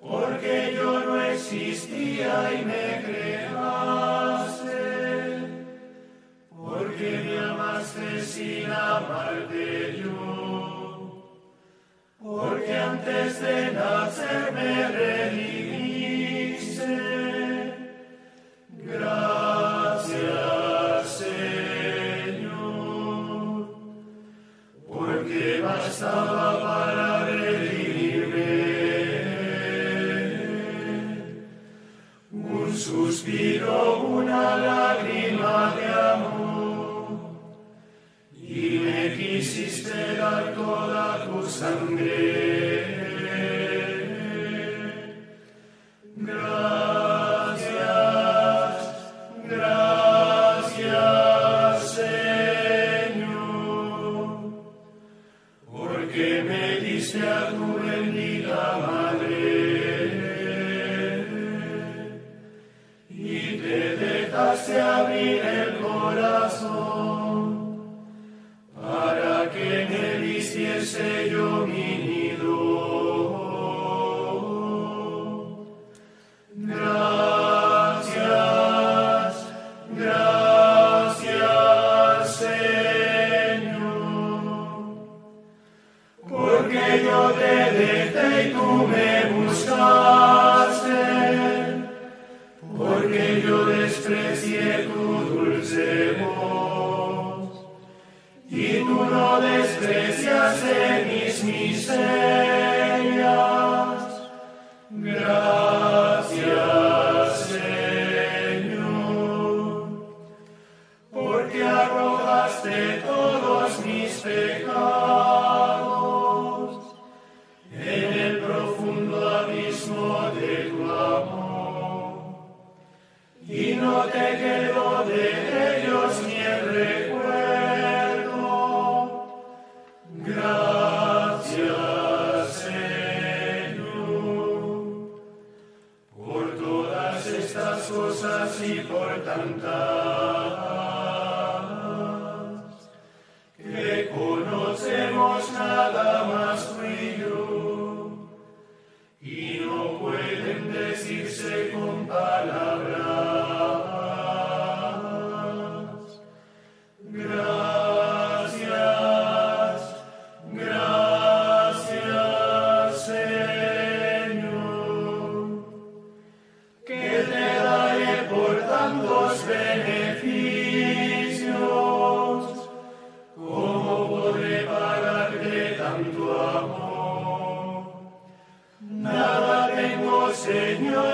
[0.00, 4.80] porque yo no existía y me creaste,
[6.50, 11.32] porque me amaste sin amarte yo,
[12.22, 15.61] porque antes de nacer me redimiste.
[26.10, 28.42] Para redimirme
[32.32, 37.06] un suspiro, una lágrima de amor,
[38.32, 42.41] y me quisiste dar toda tu sangre.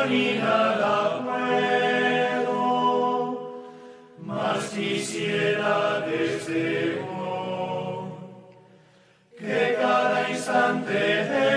[0.09, 2.54] ni nada puedo,
[4.18, 8.09] mas quisiera desde hoy
[9.38, 11.47] que cada instante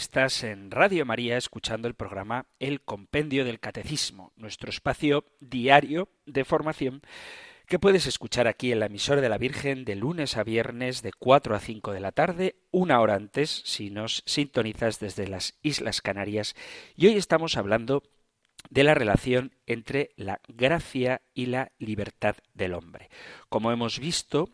[0.00, 6.46] Estás en Radio María escuchando el programa El Compendio del Catecismo, nuestro espacio diario de
[6.46, 7.02] formación
[7.66, 11.12] que puedes escuchar aquí en la emisora de la Virgen de lunes a viernes de
[11.12, 16.00] 4 a 5 de la tarde, una hora antes si nos sintonizas desde las Islas
[16.00, 16.54] Canarias.
[16.96, 18.02] Y hoy estamos hablando
[18.70, 23.10] de la relación entre la gracia y la libertad del hombre.
[23.50, 24.48] Como hemos visto,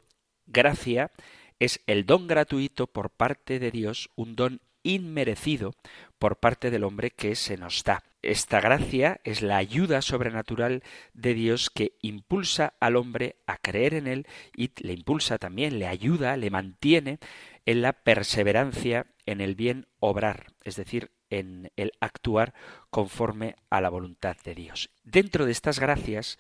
[0.44, 1.12] gracia
[1.60, 5.74] es el don gratuito por parte de Dios, un don inmerecido
[6.18, 8.02] por parte del hombre que se nos da.
[8.22, 10.82] Esta gracia es la ayuda sobrenatural
[11.12, 14.26] de Dios que impulsa al hombre a creer en Él
[14.56, 17.18] y le impulsa también, le ayuda, le mantiene
[17.66, 22.54] en la perseverancia en el bien obrar, es decir, en el actuar
[22.90, 24.90] conforme a la voluntad de Dios.
[25.04, 26.38] Dentro de estas gracias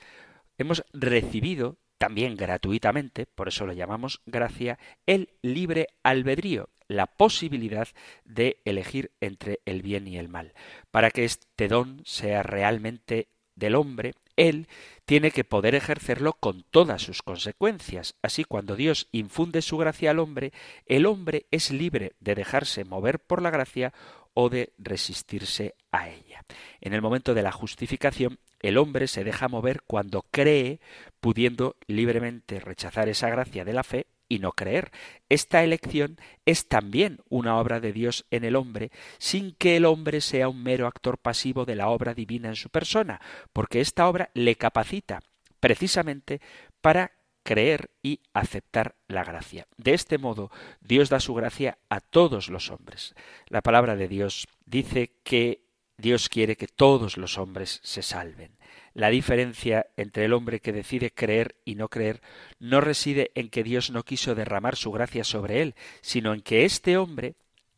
[0.58, 7.88] hemos recibido también gratuitamente, por eso lo llamamos gracia, el libre albedrío, la posibilidad
[8.24, 10.52] de elegir entre el bien y el mal.
[10.90, 14.68] Para que este don sea realmente del hombre, él
[15.06, 18.14] tiene que poder ejercerlo con todas sus consecuencias.
[18.22, 20.52] Así, cuando Dios infunde su gracia al hombre,
[20.86, 23.92] el hombre es libre de dejarse mover por la gracia
[24.34, 26.44] o de resistirse a ella.
[26.82, 30.80] En el momento de la justificación, el hombre se deja mover cuando cree,
[31.20, 34.90] pudiendo libremente rechazar esa gracia de la fe y no creer.
[35.28, 40.20] Esta elección es también una obra de Dios en el hombre, sin que el hombre
[40.20, 43.20] sea un mero actor pasivo de la obra divina en su persona,
[43.52, 45.22] porque esta obra le capacita
[45.60, 46.40] precisamente
[46.80, 47.12] para
[47.42, 49.66] creer y aceptar la gracia.
[49.76, 50.50] De este modo,
[50.80, 53.14] Dios da su gracia a todos los hombres.
[53.46, 55.64] La palabra de Dios dice que
[55.96, 58.55] Dios quiere que todos los hombres se salven.
[58.96, 62.22] La diferencia entre el hombre que decide creer y no creer
[62.58, 66.64] no reside en que Dios no quiso derramar su gracia sobre él, sino en que
[66.64, 67.34] este hombre,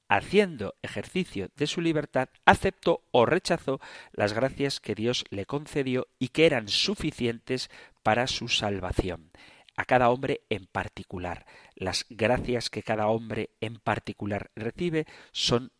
[0.09, 3.81] haciendo ejercicio de su libertad, aceptó o rechazó
[4.12, 7.69] las gracias que Dios le concedió y que eran suficientes
[8.05, 9.33] para su salvación.
[9.77, 11.47] A cada hombre en particular.
[11.75, 15.73] Las gracias que cada hombre en particular recibe son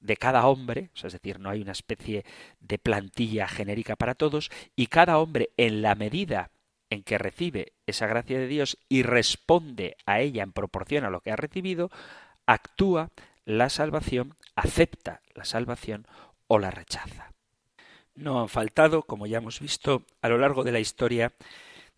[0.00, 2.24] de cada hombre, es decir, no hay una especie
[2.60, 6.50] de plantilla genérica para todos, y cada hombre en la medida
[6.90, 11.20] en que recibe esa gracia de Dios y responde a ella en proporción a lo
[11.20, 11.90] que ha recibido,
[12.46, 13.10] actúa
[13.44, 16.06] la salvación, acepta la salvación
[16.46, 17.32] o la rechaza.
[18.14, 21.32] No han faltado, como ya hemos visto a lo largo de la historia,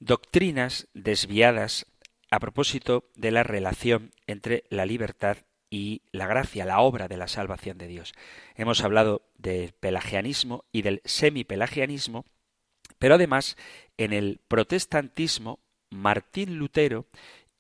[0.01, 1.87] doctrinas desviadas
[2.31, 5.39] a propósito de la relación entre la libertad
[5.71, 8.15] y la gracia, la obra de la salvación de Dios.
[8.55, 12.25] Hemos hablado del pelagianismo y del semipelagianismo,
[12.99, 13.57] pero además
[13.97, 15.61] en el protestantismo
[15.91, 17.07] Martín Lutero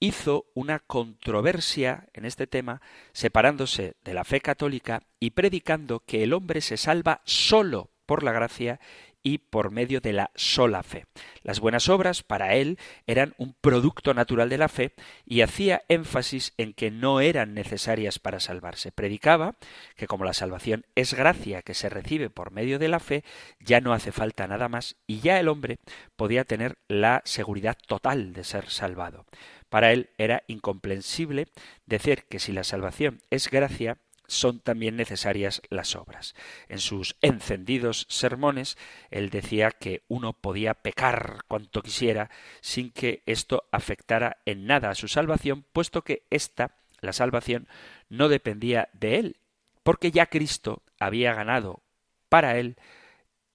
[0.00, 2.80] hizo una controversia en este tema,
[3.12, 8.32] separándose de la fe católica y predicando que el hombre se salva solo por la
[8.32, 8.80] gracia
[9.22, 11.06] y por medio de la sola fe.
[11.42, 14.92] Las buenas obras para él eran un producto natural de la fe
[15.24, 18.92] y hacía énfasis en que no eran necesarias para salvarse.
[18.92, 19.56] Predicaba
[19.96, 23.24] que como la salvación es gracia que se recibe por medio de la fe,
[23.60, 25.78] ya no hace falta nada más y ya el hombre
[26.16, 29.24] podía tener la seguridad total de ser salvado.
[29.68, 31.48] Para él era incomprensible
[31.86, 33.98] decir que si la salvación es gracia,
[34.28, 36.34] son también necesarias las obras.
[36.68, 38.76] En sus encendidos sermones,
[39.10, 44.94] él decía que uno podía pecar cuanto quisiera sin que esto afectara en nada a
[44.94, 47.68] su salvación, puesto que ésta, la salvación,
[48.08, 49.36] no dependía de él,
[49.82, 51.82] porque ya Cristo había ganado
[52.28, 52.76] para él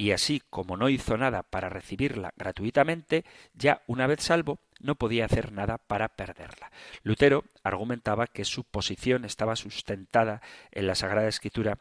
[0.03, 3.23] y así como no hizo nada para recibirla gratuitamente,
[3.53, 6.73] ya una vez salvo, no podía hacer nada para perderla.
[7.03, 10.41] Lutero argumentaba que su posición estaba sustentada
[10.71, 11.77] en la Sagrada Escritura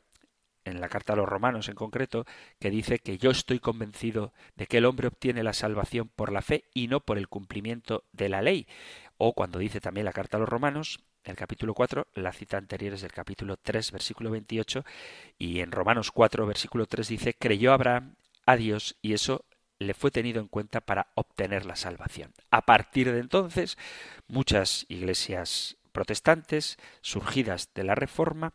[0.64, 2.24] en la carta a los romanos en concreto,
[2.60, 6.42] que dice que yo estoy convencido de que el hombre obtiene la salvación por la
[6.42, 8.68] fe y no por el cumplimiento de la ley.
[9.18, 12.94] O cuando dice también la carta a los romanos, el capítulo 4, la cita anterior
[12.94, 14.84] es del capítulo 3, versículo 28,
[15.38, 18.16] y en Romanos 4, versículo 3 dice, creyó Abraham
[18.46, 19.44] a Dios y eso
[19.78, 22.32] le fue tenido en cuenta para obtener la salvación.
[22.50, 23.76] A partir de entonces,
[24.28, 28.54] muchas iglesias protestantes, surgidas de la Reforma,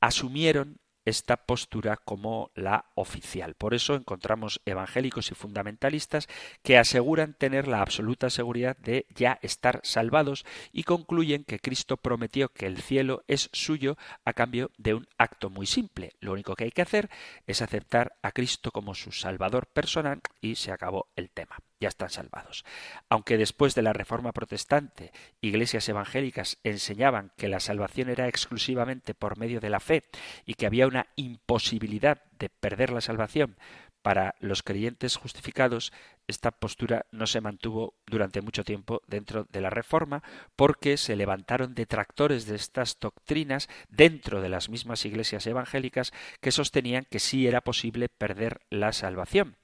[0.00, 3.54] asumieron esta postura como la oficial.
[3.54, 6.28] Por eso encontramos evangélicos y fundamentalistas
[6.62, 12.48] que aseguran tener la absoluta seguridad de ya estar salvados y concluyen que Cristo prometió
[12.48, 16.12] que el cielo es suyo a cambio de un acto muy simple.
[16.20, 17.10] Lo único que hay que hacer
[17.46, 22.10] es aceptar a Cristo como su Salvador personal y se acabó el tema ya están
[22.10, 22.64] salvados.
[23.08, 29.38] Aunque después de la Reforma Protestante, iglesias evangélicas enseñaban que la salvación era exclusivamente por
[29.38, 30.04] medio de la fe
[30.46, 33.56] y que había una imposibilidad de perder la salvación
[34.04, 35.90] para los creyentes justificados,
[36.28, 40.22] esta postura no se mantuvo durante mucho tiempo dentro de la Reforma
[40.56, 47.06] porque se levantaron detractores de estas doctrinas dentro de las mismas iglesias evangélicas que sostenían
[47.10, 49.56] que sí era posible perder la salvación.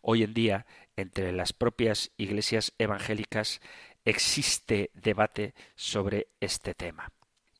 [0.00, 3.60] Hoy en día entre las propias iglesias evangélicas
[4.04, 7.10] existe debate sobre este tema.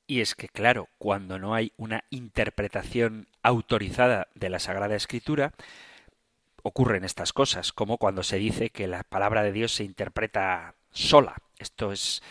[0.06, 5.52] Y es que, claro, cuando no hay una interpretación autorizada de la Sagrada Escritura,
[6.62, 11.36] ocurren estas cosas, como cuando se dice que la palabra de Dios se interpreta sola.
[11.58, 12.22] Esto es,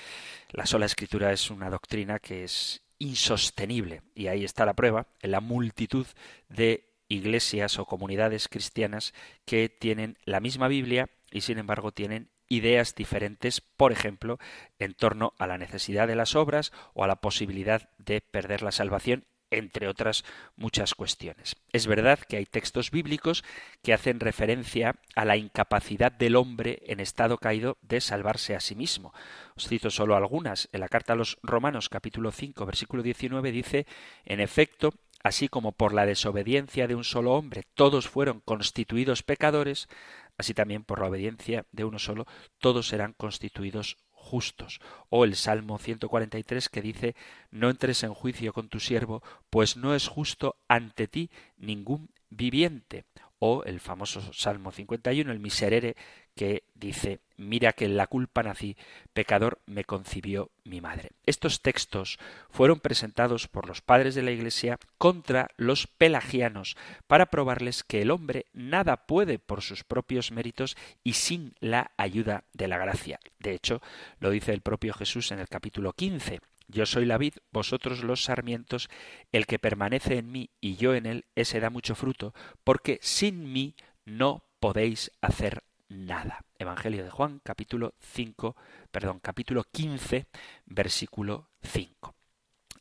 [0.51, 4.01] la sola escritura es una doctrina que es insostenible.
[4.15, 6.07] Y ahí está la prueba, en la multitud
[6.49, 9.13] de iglesias o comunidades cristianas
[9.45, 14.39] que tienen la misma Biblia y sin embargo tienen ideas diferentes, por ejemplo,
[14.79, 18.71] en torno a la necesidad de las obras o a la posibilidad de perder la
[18.71, 20.23] salvación entre otras
[20.55, 21.55] muchas cuestiones.
[21.71, 23.43] Es verdad que hay textos bíblicos
[23.83, 28.75] que hacen referencia a la incapacidad del hombre en estado caído de salvarse a sí
[28.75, 29.13] mismo.
[29.55, 30.69] Os cito solo algunas.
[30.71, 33.85] En la carta a los Romanos capítulo 5 versículo 19 dice,
[34.25, 34.93] en efecto,
[35.23, 39.87] así como por la desobediencia de un solo hombre todos fueron constituidos pecadores,
[40.37, 42.25] así también por la obediencia de uno solo
[42.59, 44.79] todos serán constituidos justos.
[45.09, 47.15] O el Salmo 143 que dice,
[47.51, 53.05] no entres en juicio con tu siervo, pues no es justo ante ti ningún viviente.
[53.39, 55.95] O el famoso Salmo 51, el miserere,
[56.37, 58.77] que dice, mira que en la culpa nací,
[59.13, 61.11] pecador me concibió mi madre.
[61.25, 62.19] Estos textos
[62.49, 66.77] fueron presentados por los padres de la Iglesia contra los pelagianos
[67.07, 72.43] para probarles que el hombre nada puede por sus propios méritos y sin la ayuda
[72.53, 73.19] de la gracia.
[73.39, 73.81] De hecho,
[74.19, 76.39] lo dice el propio Jesús en el capítulo 15.
[76.67, 78.89] Yo soy la vid, vosotros los sarmientos,
[79.31, 83.53] el que permanece en mí y yo en él, ese da mucho fruto, porque sin
[83.53, 86.43] mí no podéis hacer nada.
[86.59, 88.55] Evangelio de Juan, capítulo 5,
[88.91, 90.27] perdón, capítulo 15,
[90.65, 92.13] versículo 5.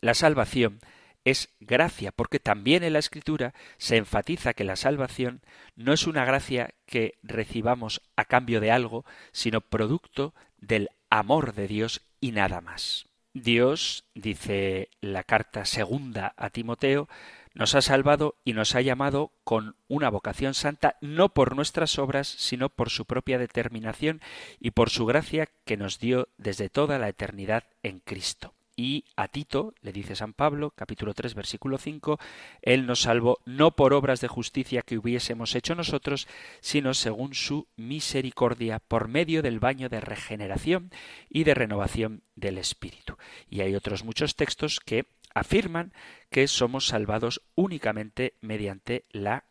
[0.01, 0.80] La salvación
[1.24, 5.43] es gracia, porque también en la Escritura se enfatiza que la salvación
[5.74, 11.68] no es una gracia que recibamos a cambio de algo, sino producto del amor de
[11.68, 13.07] Dios y nada más.
[13.43, 17.07] Dios, dice la carta segunda a Timoteo,
[17.53, 22.28] nos ha salvado y nos ha llamado con una vocación santa, no por nuestras obras,
[22.28, 24.22] sino por su propia determinación
[24.59, 28.56] y por su gracia que nos dio desde toda la eternidad en Cristo.
[28.77, 32.18] Y a Tito, le dice San Pablo, capítulo 3, versículo 5,
[32.61, 36.29] Él nos salvó no por obras de justicia que hubiésemos hecho nosotros,
[36.61, 40.91] sino según su misericordia, por medio del baño de regeneración
[41.31, 43.16] y de renovación del Espíritu.
[43.49, 45.95] Y hay otros muchos textos que afirman
[46.31, 49.45] que somos salvados únicamente mediante la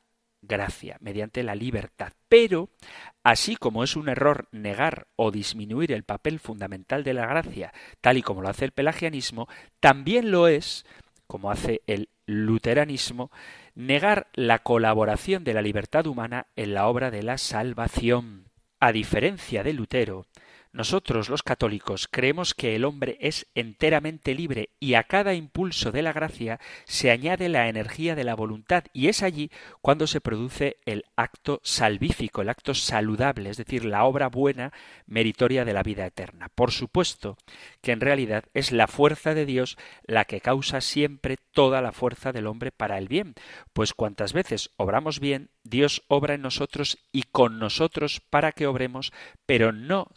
[0.48, 2.14] gracia, mediante la libertad.
[2.30, 2.70] Pero,
[3.24, 8.18] así como es un error negar o disminuir el papel fundamental de la gracia, tal
[8.18, 9.48] y como lo hace el pelagianismo,
[9.80, 10.86] también lo es,
[11.28, 13.32] como hace el luteranismo,
[13.76, 18.50] negar la colaboración de la libertad humana en la obra de la salvación.
[18.80, 20.26] A diferencia de Lutero,
[20.76, 26.02] nosotros los católicos creemos que el hombre es enteramente libre y a cada impulso de
[26.02, 30.76] la gracia se añade la energía de la voluntad y es allí cuando se produce
[30.86, 34.74] el acto salvífico, el acto saludable, es decir, la obra buena
[35.06, 36.50] meritoria de la vida eterna.
[36.54, 37.38] Por supuesto
[37.82, 42.34] que en realidad es la fuerza de Dios la que causa siempre toda la fuerza
[42.34, 43.36] del hombre para el bien,
[43.72, 49.14] pues cuantas veces obramos bien, Dios obra en nosotros y con nosotros para que obremos,
[49.46, 50.10] pero no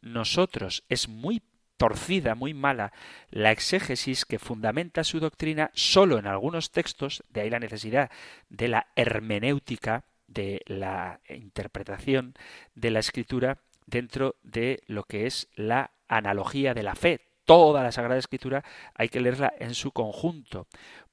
[0.00, 0.84] nosotros.
[0.88, 1.42] Es muy
[1.78, 2.92] torcida, muy mala,
[3.30, 8.10] la exégesis que fundamenta su doctrina solo en algunos textos, de ahí la necesidad
[8.50, 12.34] de la hermenéutica, de la interpretación
[12.74, 17.20] de la escritura dentro de lo que es la analogía de la fe.
[17.46, 18.62] toda la Sagrada Escritura
[18.94, 20.66] hay que leerla en su conjunto.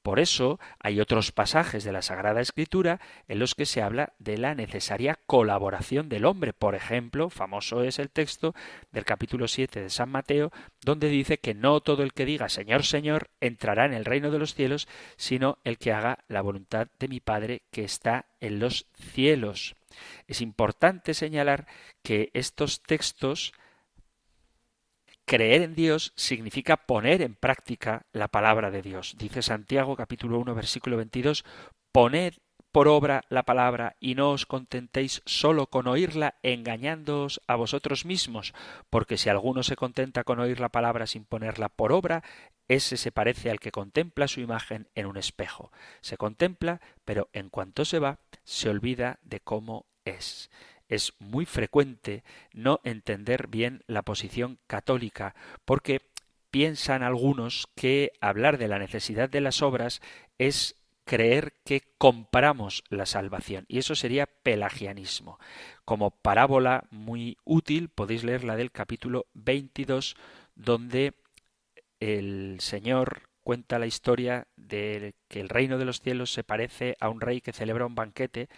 [0.06, 4.38] Por eso hay otros pasajes de la Sagrada Escritura en los que se habla de
[4.38, 6.54] la necesaria colaboración del hombre.
[6.54, 8.54] Por ejemplo, famoso es el texto
[8.92, 10.52] del capítulo 7 de San Mateo,
[10.84, 14.38] donde dice que no todo el que diga Señor, Señor entrará en el reino de
[14.38, 14.88] los cielos,
[15.18, 19.76] sino el que haga la voluntad de mi Padre que está en los cielos.
[20.28, 21.66] Es importante señalar
[22.04, 23.54] que estos textos
[25.28, 29.16] Creer en Dios significa poner en práctica la palabra de Dios.
[29.18, 31.44] Dice Santiago capítulo 1 versículo 22,
[31.92, 32.36] poned
[32.72, 38.54] por obra la palabra y no os contentéis solo con oírla engañándoos a vosotros mismos,
[38.92, 42.24] porque si alguno se contenta con oír la palabra sin ponerla por obra,
[42.68, 45.72] ese se parece al que contempla su imagen en un espejo.
[46.02, 50.52] Se contempla, pero en cuanto se va, se olvida de cómo es
[50.90, 52.24] es muy frecuente
[52.54, 56.02] no entender bien la posición católica, porque
[56.52, 60.02] piensan algunos que hablar de la necesidad de las obras
[60.38, 60.76] es
[61.06, 63.66] creer que compramos la salvación.
[63.68, 65.40] Y eso sería pelagianismo.
[65.86, 70.16] Como parábola muy útil podéis leer la del capítulo 22,
[70.56, 71.14] donde
[72.00, 77.10] el Señor cuenta la historia de que el reino de los cielos se parece a
[77.10, 78.50] un rey que celebra un banquete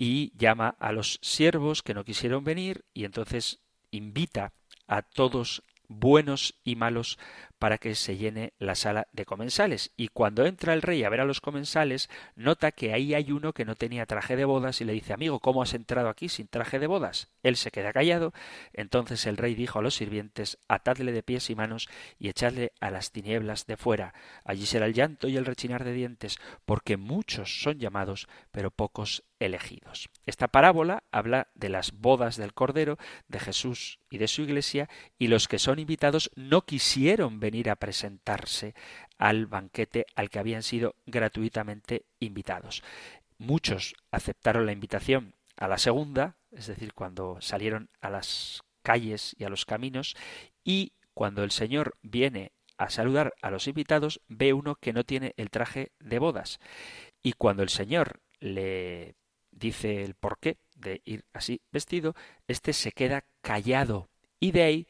[0.00, 3.58] y llama a los siervos que no quisieron venir y entonces
[3.90, 4.52] invita
[4.86, 7.18] a todos buenos y malos
[7.58, 9.90] para que se llene la sala de comensales.
[9.96, 13.52] Y cuando entra el rey a ver a los comensales, nota que ahí hay uno
[13.52, 16.46] que no tenía traje de bodas y le dice Amigo, ¿cómo has entrado aquí sin
[16.46, 17.28] traje de bodas?
[17.42, 18.32] Él se queda callado.
[18.72, 21.88] Entonces el rey dijo a los sirvientes Atadle de pies y manos
[22.20, 24.14] y echadle a las tinieblas de fuera.
[24.44, 29.24] Allí será el llanto y el rechinar de dientes, porque muchos son llamados, pero pocos
[29.38, 30.08] elegidos.
[30.26, 35.28] Esta parábola habla de las bodas del Cordero, de Jesús y de su iglesia, y
[35.28, 38.74] los que son invitados no quisieron venir a presentarse
[39.18, 42.82] al banquete al que habían sido gratuitamente invitados.
[43.38, 49.44] Muchos aceptaron la invitación a la segunda, es decir, cuando salieron a las calles y
[49.44, 50.16] a los caminos,
[50.64, 55.34] y cuando el Señor viene a saludar a los invitados, ve uno que no tiene
[55.36, 56.60] el traje de bodas.
[57.22, 59.16] Y cuando el Señor le
[59.58, 62.14] dice el porqué de ir así vestido,
[62.46, 64.08] éste se queda callado
[64.40, 64.86] y de ahí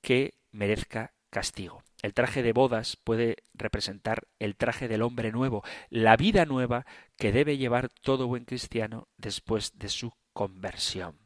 [0.00, 1.82] que merezca castigo.
[2.02, 6.84] El traje de bodas puede representar el traje del hombre nuevo, la vida nueva
[7.16, 11.18] que debe llevar todo buen cristiano después de su conversión.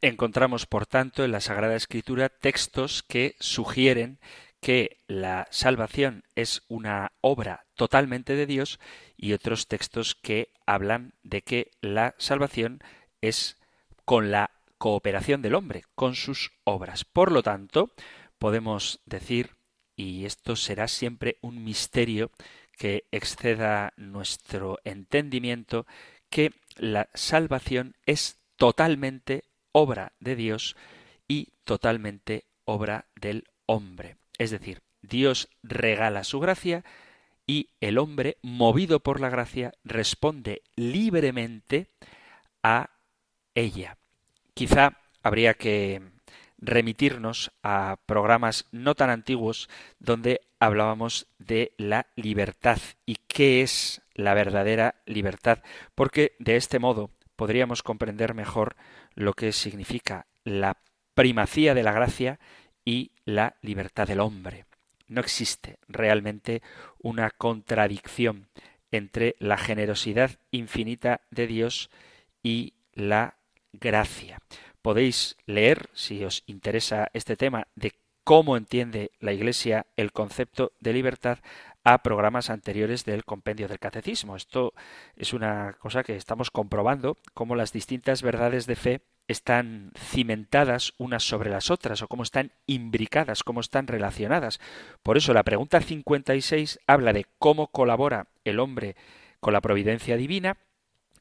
[0.00, 4.18] Encontramos, por tanto, en la Sagrada Escritura textos que sugieren
[4.64, 8.80] que la salvación es una obra totalmente de Dios
[9.14, 12.80] y otros textos que hablan de que la salvación
[13.20, 13.58] es
[14.06, 17.04] con la cooperación del hombre, con sus obras.
[17.04, 17.92] Por lo tanto,
[18.38, 19.50] podemos decir,
[19.96, 22.30] y esto será siempre un misterio
[22.72, 25.86] que exceda nuestro entendimiento,
[26.30, 30.74] que la salvación es totalmente obra de Dios
[31.28, 34.16] y totalmente obra del hombre.
[34.38, 36.84] Es decir, Dios regala su gracia
[37.46, 41.88] y el hombre, movido por la gracia, responde libremente
[42.62, 42.90] a
[43.54, 43.98] ella.
[44.54, 46.00] Quizá habría que
[46.58, 49.68] remitirnos a programas no tan antiguos
[49.98, 55.58] donde hablábamos de la libertad y qué es la verdadera libertad,
[55.94, 58.76] porque de este modo podríamos comprender mejor
[59.14, 60.78] lo que significa la
[61.14, 62.38] primacía de la gracia
[62.84, 64.66] y la libertad del hombre.
[65.08, 66.62] No existe realmente
[66.98, 68.48] una contradicción
[68.90, 71.90] entre la generosidad infinita de Dios
[72.42, 73.36] y la
[73.72, 74.40] gracia.
[74.82, 80.92] Podéis leer, si os interesa este tema, de cómo entiende la Iglesia el concepto de
[80.92, 81.38] libertad
[81.84, 84.36] a programas anteriores del compendio del catecismo.
[84.36, 84.72] Esto
[85.16, 91.22] es una cosa que estamos comprobando, cómo las distintas verdades de fe están cimentadas unas
[91.22, 94.60] sobre las otras o cómo están imbricadas, cómo están relacionadas.
[95.02, 98.96] Por eso la pregunta 56 habla de cómo colabora el hombre
[99.40, 100.56] con la providencia divina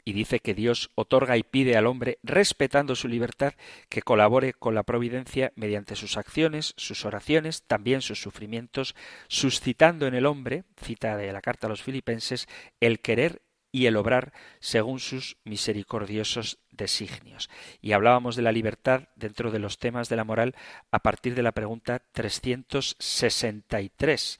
[0.05, 3.53] y dice que Dios otorga y pide al hombre, respetando su libertad,
[3.89, 8.95] que colabore con la providencia mediante sus acciones, sus oraciones, también sus sufrimientos,
[9.27, 12.47] suscitando en el hombre, cita de la carta a los filipenses,
[12.81, 13.41] el querer
[13.73, 17.49] y el obrar según sus misericordiosos designios.
[17.81, 20.55] Y hablábamos de la libertad dentro de los temas de la moral
[20.91, 24.39] a partir de la pregunta 363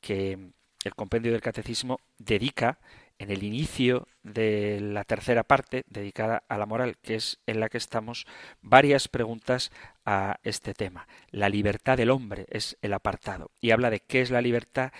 [0.00, 0.50] que
[0.82, 2.80] el compendio del catecismo dedica
[3.18, 7.68] en el inicio de la tercera parte dedicada a la moral, que es en la
[7.68, 8.26] que estamos,
[8.62, 9.72] varias preguntas
[10.06, 11.06] a este tema.
[11.30, 14.90] La libertad del hombre es el apartado y habla de qué es la libertad,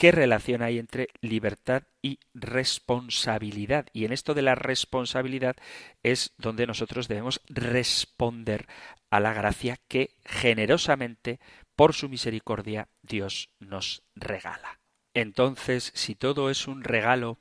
[0.00, 3.84] qué relación hay entre libertad y responsabilidad.
[3.92, 5.56] Y en esto de la responsabilidad
[6.02, 8.66] es donde nosotros debemos responder
[9.10, 11.38] a la gracia que generosamente,
[11.76, 14.80] por su misericordia, Dios nos regala.
[15.12, 17.36] Entonces, si todo es un regalo,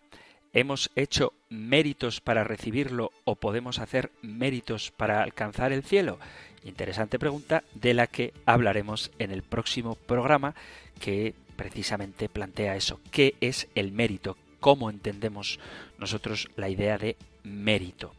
[0.51, 6.19] ¿hemos hecho méritos para recibirlo o podemos hacer méritos para alcanzar el cielo?
[6.65, 10.55] Interesante pregunta de la que hablaremos en el próximo programa
[10.99, 13.01] que precisamente plantea eso.
[13.11, 14.37] ¿Qué es el mérito?
[14.61, 15.59] ¿Cómo entendemos
[15.97, 18.13] nosotros la idea de mérito?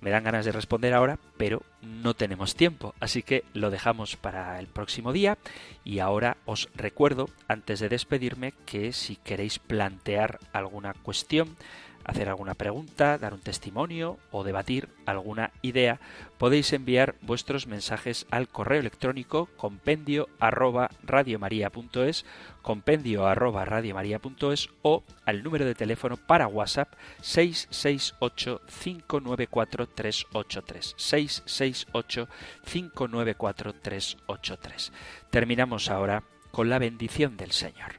[0.00, 4.58] Me dan ganas de responder ahora, pero no tenemos tiempo, así que lo dejamos para
[4.58, 5.36] el próximo día
[5.84, 11.56] y ahora os recuerdo, antes de despedirme, que si queréis plantear alguna cuestión,
[12.04, 16.00] hacer alguna pregunta, dar un testimonio o debatir alguna idea,
[16.38, 22.24] podéis enviar vuestros mensajes al correo electrónico compendio arroba radiomaria.es,
[22.62, 32.28] compendio arroba radiomaria.es o al número de teléfono para WhatsApp 668 594 383 668
[32.64, 34.92] 594 383.
[35.30, 37.94] Terminamos ahora con la bendición del Señor.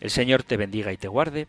[0.00, 1.48] El Señor te bendiga y te guarde,